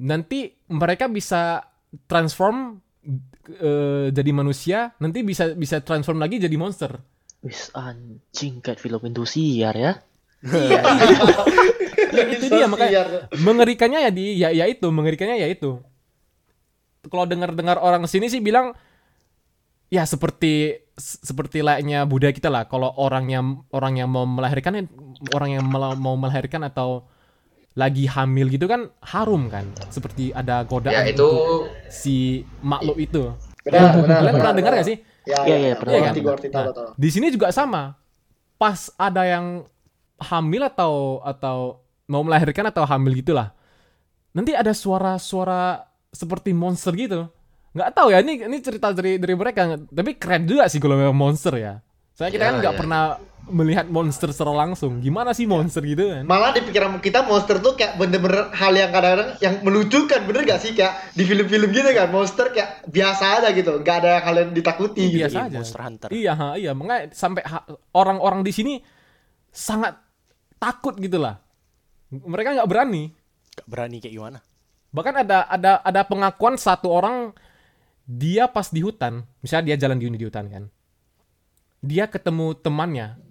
Nanti 0.00 0.54
mereka 0.70 1.10
bisa 1.10 1.66
transform 2.06 2.78
eh, 3.48 4.06
jadi 4.12 4.30
manusia, 4.32 4.92
nanti 5.00 5.24
bisa 5.24 5.52
bisa 5.56 5.80
transform 5.80 6.20
lagi 6.20 6.40
jadi 6.40 6.56
monster. 6.56 7.00
Wis 7.40 7.72
anjing 7.72 8.60
kayak 8.60 8.80
film 8.80 9.00
Indosiar 9.04 9.74
ya. 9.76 9.92
Iya. 10.40 10.80
ya, 12.16 12.24
itu 12.32 12.46
dia 12.48 12.66
makanya 12.68 13.28
mengerikannya 13.40 14.00
ya 14.08 14.10
di 14.10 14.24
ya, 14.40 14.48
ya 14.52 14.64
itu 14.66 14.88
mengerikannya 14.88 15.36
ya 15.36 15.48
itu 15.52 15.84
kalau 17.08 17.24
dengar-dengar 17.24 17.80
orang 17.80 18.04
sini 18.04 18.28
sih 18.28 18.40
bilang 18.44 18.76
ya 19.88 20.04
seperti 20.04 20.84
seperti 21.00 21.64
layaknya 21.64 22.04
budaya 22.04 22.32
kita 22.36 22.52
lah 22.52 22.68
kalau 22.68 22.92
orang 23.00 23.32
yang 23.32 23.46
orang 23.72 23.96
yang 23.96 24.08
mau 24.12 24.28
melahirkan 24.28 24.86
orang 25.32 25.50
yang 25.56 25.64
mau 25.68 26.14
melahirkan 26.16 26.68
atau 26.68 27.08
lagi 27.74 28.04
hamil 28.06 28.50
gitu 28.50 28.66
kan 28.66 28.90
harum 29.02 29.46
kan 29.46 29.62
seperti 29.88 30.34
ada 30.34 30.66
godaan 30.66 31.06
Ya 31.06 31.14
itu 31.14 31.22
untuk 31.22 31.70
si 31.86 32.42
makhluk 32.60 32.98
itu 32.98 33.30
Benar, 33.62 33.94
benar. 33.94 34.18
kalian 34.18 34.34
pernah 34.34 34.52
benar, 34.52 34.58
dengar 34.58 34.72
benar. 34.74 34.82
gak 34.82 34.88
sih 34.88 34.98
Ya, 35.20 35.36
Iya, 35.44 35.46
ya, 35.46 35.56
iya, 35.60 35.68
ya, 35.68 35.76
pernah, 35.76 35.92
Iya 35.92 36.00
ngerti, 36.10 36.20
kan? 36.48 36.64
Nah, 36.64 36.90
di 36.96 37.08
sini 37.12 37.26
juga 37.28 37.52
sama. 37.52 37.92
Pas 38.56 38.88
ada 38.96 39.22
yang 39.28 39.68
hamil 40.18 40.64
atau 40.64 41.20
atau 41.22 41.84
mau 42.08 42.24
melahirkan 42.24 42.64
atau 42.66 42.82
hamil 42.88 43.20
gitulah. 43.20 43.52
Nanti 44.32 44.56
ada 44.56 44.72
suara-suara 44.72 45.84
seperti 46.10 46.56
monster 46.56 46.96
gitu. 46.96 47.28
Nggak 47.76 47.90
tahu 47.94 48.08
ya 48.10 48.24
ini 48.24 48.42
ini 48.42 48.58
cerita 48.64 48.90
dari 48.96 49.20
dari 49.20 49.36
mereka. 49.36 49.76
Tapi 49.76 50.16
keren 50.16 50.48
juga 50.48 50.66
sih 50.66 50.80
kalau 50.80 50.96
memang 50.96 51.14
monster 51.14 51.54
ya. 51.54 51.84
Saya 52.16 52.32
kita 52.32 52.40
Ya, 52.40 52.48
kan 52.50 52.54
nggak 52.64 52.74
ya. 52.74 52.78
pernah 52.80 53.02
melihat 53.48 53.88
monster 53.88 54.28
secara 54.34 54.52
langsung. 54.52 55.00
Gimana 55.00 55.32
sih 55.32 55.48
monster 55.48 55.80
gitu 55.80 56.12
kan? 56.12 56.28
Malah 56.28 56.52
di 56.52 56.60
pikiran 56.60 57.00
kita 57.00 57.24
monster 57.24 57.58
tuh 57.58 57.72
kayak 57.74 57.96
bener-bener 57.96 58.52
hal 58.52 58.72
yang 58.76 58.92
kadang-kadang 58.92 59.40
yang 59.40 59.54
melucukan 59.64 60.20
bener 60.28 60.42
gak 60.44 60.60
sih 60.60 60.76
kayak 60.76 61.14
di 61.16 61.24
film-film 61.24 61.72
gitu 61.72 61.88
kan 61.96 62.12
monster 62.12 62.52
kayak 62.52 62.84
biasa 62.86 63.40
aja 63.40 63.48
gitu 63.56 63.80
nggak 63.80 63.96
ada 64.04 64.12
hal 64.20 64.34
yang 64.36 64.50
ditakuti 64.52 65.02
gitu. 65.08 65.24
Biasa 65.24 65.36
Iya, 65.36 65.46
aja. 65.48 65.58
Monster 65.58 65.80
Hunter. 65.80 66.08
Iya, 66.12 66.32
ha, 66.36 66.48
iya. 66.60 66.70
Makanya 66.76 67.14
sampai 67.16 67.42
orang-orang 67.96 68.44
di 68.44 68.52
sini 68.52 68.74
sangat 69.48 69.96
takut 70.60 70.94
gitu 71.00 71.16
lah. 71.16 71.40
Mereka 72.12 72.58
nggak 72.60 72.68
berani. 72.68 73.10
Gak 73.56 73.66
berani 73.66 73.98
kayak 73.98 74.14
gimana? 74.14 74.38
Bahkan 74.90 75.14
ada 75.22 75.46
ada 75.46 75.72
ada 75.80 76.00
pengakuan 76.02 76.58
satu 76.58 76.90
orang 76.90 77.30
dia 78.10 78.50
pas 78.50 78.66
di 78.66 78.82
hutan, 78.82 79.22
misalnya 79.38 79.70
dia 79.70 79.86
jalan 79.86 80.02
di, 80.02 80.10
di 80.10 80.26
hutan 80.26 80.50
kan. 80.50 80.64
Dia 81.78 82.10
ketemu 82.10 82.58
temannya. 82.58 83.29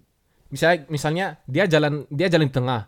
Misalnya 0.50 0.78
misalnya 0.90 1.26
dia 1.46 1.70
jalan 1.70 2.10
dia 2.10 2.28
jalan 2.30 2.50
di 2.50 2.56
tengah. 2.56 2.82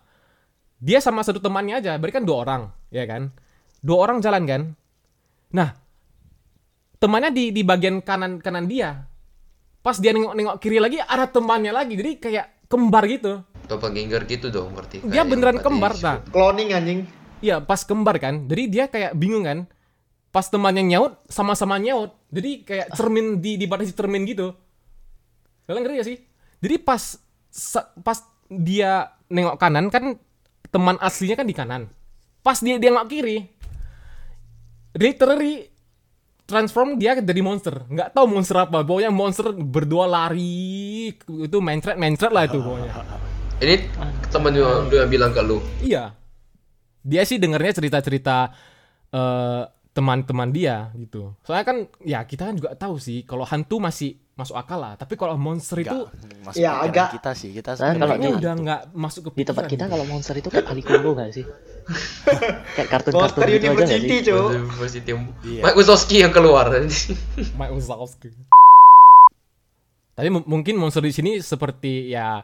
Dia 0.82 0.98
sama 0.98 1.22
satu 1.22 1.38
temannya 1.38 1.78
aja, 1.78 1.94
berarti 2.02 2.18
kan 2.18 2.26
dua 2.26 2.38
orang, 2.42 2.62
ya 2.90 3.06
kan? 3.06 3.30
Dua 3.86 3.98
orang 4.02 4.18
jalan 4.18 4.44
kan. 4.50 4.62
Nah, 5.54 5.70
temannya 6.98 7.30
di 7.30 7.54
di 7.54 7.62
bagian 7.62 8.02
kanan 8.02 8.42
kanan 8.42 8.66
dia. 8.66 9.06
Pas 9.86 9.98
dia 9.98 10.14
nengok-nengok 10.14 10.58
kiri 10.58 10.82
lagi 10.82 10.98
ada 11.02 11.30
temannya 11.30 11.70
lagi. 11.70 11.94
Jadi 11.98 12.12
kayak 12.18 12.70
kembar 12.70 13.06
gitu. 13.10 13.46
doppelganger 13.70 14.28
gitu 14.28 14.52
dong 14.52 14.76
berarti. 14.76 15.00
Dia 15.08 15.24
beneran 15.24 15.64
kembar, 15.64 15.96
nah. 16.04 16.20
Cloning 16.28 16.76
anjing. 16.76 17.00
Iya, 17.40 17.64
pas 17.64 17.88
kembar 17.88 18.20
kan. 18.20 18.52
Jadi 18.52 18.64
dia 18.68 18.86
kayak 18.92 19.16
bingung 19.16 19.48
kan. 19.48 19.64
Pas 20.32 20.44
temannya 20.48 20.84
nyaut, 20.84 21.24
sama-sama 21.32 21.80
nyaut. 21.80 22.12
Jadi 22.32 22.68
kayak 22.68 22.96
cermin 22.96 23.40
di 23.40 23.56
dibatasi 23.56 23.96
cermin 23.96 24.28
gitu. 24.28 24.52
Kalian 25.68 25.82
ngerti 25.88 25.96
gak 26.00 26.08
sih? 26.08 26.18
Jadi 26.62 26.76
pas 26.84 27.16
pas 28.02 28.20
dia 28.52 29.16
nengok 29.32 29.56
kanan 29.60 29.88
kan 29.88 30.20
teman 30.72 30.96
aslinya 31.00 31.40
kan 31.40 31.48
di 31.48 31.56
kanan. 31.56 31.92
Pas 32.42 32.58
dia 32.60 32.82
dia 32.82 32.90
nengok 32.90 33.10
kiri, 33.12 33.48
literally 34.98 35.72
transform 36.48 37.00
dia 37.00 37.16
jadi 37.16 37.42
monster. 37.44 37.88
Nggak 37.88 38.12
tahu 38.12 38.26
monster 38.28 38.58
apa. 38.60 38.84
Pokoknya 38.84 39.12
monster 39.14 39.56
berdua 39.56 40.10
lari 40.10 41.12
itu 41.16 41.58
mencret 41.64 41.96
mencret 41.96 42.32
lah 42.32 42.44
itu 42.48 42.60
pokoknya. 42.60 42.92
Ini 43.62 43.76
temen 44.34 44.58
lu 44.58 44.90
yang 44.90 45.06
bilang 45.06 45.32
ke 45.32 45.42
lu. 45.46 45.62
Iya. 45.86 46.18
Dia 47.06 47.22
sih 47.30 47.38
dengarnya 47.38 47.78
cerita-cerita 47.78 48.50
eh, 49.14 49.64
teman-teman 49.94 50.50
dia 50.50 50.90
gitu. 50.98 51.38
Soalnya 51.46 51.66
kan 51.66 51.78
ya 52.02 52.26
kita 52.26 52.50
kan 52.50 52.56
juga 52.58 52.74
tahu 52.74 52.98
sih 52.98 53.22
kalau 53.22 53.46
hantu 53.46 53.78
masih 53.78 54.18
masuk 54.42 54.56
akal 54.56 54.78
lah. 54.78 54.94
Tapi 54.96 55.14
kalau 55.14 55.36
monster 55.36 55.78
itu 55.78 56.10
Masuk 56.42 56.58
Ya, 56.58 56.82
agak- 56.82 57.14
kita 57.14 57.32
sih 57.32 57.50
kita 57.52 57.78
Nah, 57.78 57.94
kalau 57.96 58.18
di- 58.18 58.34
udah 58.36 58.54
nggak 58.58 58.82
masuk 58.92 59.22
ke 59.24 59.30
Di 59.32 59.46
tempat 59.46 59.66
kita 59.68 59.86
kalau 59.86 60.04
monster 60.04 60.34
itu 60.34 60.50
kayak 60.50 60.66
kali 60.66 60.82
Kongo 60.82 61.14
gak 61.14 61.30
sih? 61.32 61.46
kayak 62.76 62.90
kartun-kartun 62.90 63.42
gitu 63.42 63.48
aja 63.48 63.54
gak 63.54 63.72
University, 63.72 64.18
sih? 64.20 64.34
University 64.34 65.08
yang 65.08 65.22
Iya. 65.42 65.62
Mike 65.64 65.78
Wazowski 65.78 66.16
yang 66.20 66.32
keluar. 66.32 66.66
Mike 67.60 67.74
Wazowski. 67.74 68.30
Tapi 70.12 70.28
mu- 70.28 70.46
mungkin 70.46 70.76
monster 70.76 71.00
di 71.00 71.12
sini 71.12 71.40
seperti 71.40 72.10
ya 72.10 72.42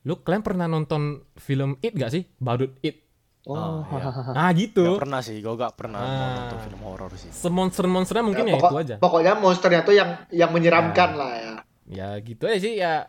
lu 0.00 0.16
kalian 0.16 0.40
pernah 0.40 0.64
nonton 0.64 1.20
film 1.36 1.76
It 1.80 1.92
gak 1.92 2.10
sih? 2.10 2.24
Badut 2.36 2.72
It. 2.80 3.09
Oh, 3.42 3.80
iya. 3.82 3.98
hahaha. 3.98 4.32
Nah 4.32 4.50
gitu. 4.52 4.84
Gak 4.86 5.00
pernah 5.00 5.20
sih 5.20 5.36
gue 5.38 5.54
gak 5.54 5.72
pernah 5.72 5.96
Ah. 5.96 6.36
nonton 6.44 6.58
film 6.60 6.80
horor 6.82 7.08
sih 7.14 7.32
Semonster-monsternya 7.32 8.20
mungkin 8.22 8.44
ya, 8.44 8.54
Pokok- 8.54 8.68
itu 8.68 8.76
aja. 8.78 8.94
Pokoknya 8.96 9.32
monsternya 9.34 9.80
tuh 9.80 9.94
yang 9.94 10.10
yang 10.28 10.50
menyeramkan 10.50 11.10
lah 11.14 11.32
ya. 11.32 11.54
Ya 11.86 12.08
gitu 12.18 12.44
aja 12.44 12.58
sih 12.58 12.76
ya 12.76 13.08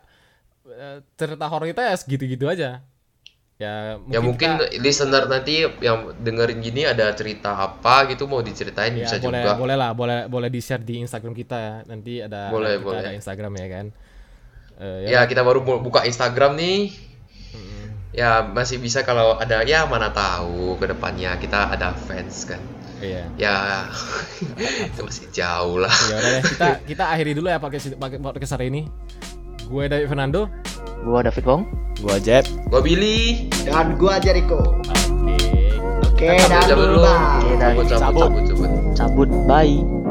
eh, 0.63 0.97
cerita 1.13 1.45
horor 1.45 1.67
kita 1.67 1.83
ya 1.83 1.93
segitu-gitu 1.93 2.45
aja. 2.45 2.79
Ya 3.57 3.73
mungkin, 3.95 4.09
ya 4.09 4.19
mungkin 4.19 4.49
kita- 4.57 4.71
listener 4.79 5.23
nanti 5.27 5.53
yang 5.79 6.15
dengerin 6.15 6.59
gini 6.59 6.81
ada 6.83 7.11
cerita 7.11 7.53
apa 7.53 8.07
gitu 8.07 8.25
mau 8.25 8.39
diceritain 8.39 8.95
ya, 8.95 9.05
bisa 9.05 9.19
boleh 9.19 9.37
juga. 9.37 9.53
boleh 9.53 9.75
lah 9.75 9.91
boleh 9.91 10.19
boleh 10.25 10.47
di 10.47 10.57
share 10.57 10.81
di 10.81 10.97
Instagram 10.97 11.35
kita 11.35 11.57
ya. 11.57 11.75
Nanti 11.85 12.17
ada 12.19 12.49
Boleh, 12.49 12.77
kita 12.77 12.85
boleh. 12.87 12.99
ada 12.99 13.11
Instagram 13.11 13.53
ya 13.53 13.67
kan. 13.69 13.85
Eh, 14.79 15.11
Ya 15.11 15.21
kita 15.25 15.43
baru 15.43 15.59
buka 15.61 16.01
Instagram 16.03 16.55
nih. 16.55 17.10
Ya 18.11 18.43
masih 18.43 18.77
bisa 18.83 19.07
kalau 19.07 19.39
ada 19.39 19.63
ya 19.63 19.87
mana 19.87 20.11
tahu 20.11 20.75
ke 20.75 20.85
depannya 20.91 21.39
kita 21.39 21.71
ada 21.71 21.95
fans 21.95 22.43
kan. 22.43 22.59
Iya. 22.99 23.23
Ya 23.39 23.55
itu 24.91 25.01
masih 25.01 25.25
jauh 25.31 25.79
lah. 25.79 25.93
Ya 26.11 26.15
udah 26.19 26.31
deh, 26.35 26.43
kita 26.43 26.67
kita 26.91 27.03
akhiri 27.07 27.31
dulu 27.33 27.47
ya 27.47 27.57
pakai 27.57 27.79
pakai 27.95 28.17
podcast 28.19 28.59
hari 28.59 28.67
ini. 28.67 28.81
Gue 29.71 29.87
David 29.87 30.11
Fernando. 30.11 30.51
Gua 31.01 31.23
David 31.25 31.43
Kong. 31.47 31.63
Gue 31.97 32.17
Jeb 32.21 32.45
Gua 32.69 32.83
Billy. 32.83 33.47
Dan 33.65 33.95
gua 33.95 34.19
Jericho. 34.19 34.59
Oke. 34.91 35.37
Oke, 36.21 36.37
Cabut, 36.37 36.49
dan 36.53 36.61
cabut 36.69 36.85
dulu. 36.85 37.01
Oke. 37.01 37.51
Cabut, 37.57 37.85
cabut, 37.89 38.13
cabut, 38.13 38.43
cabut. 38.45 38.71
Cabut. 38.93 39.29
Bye. 39.49 40.10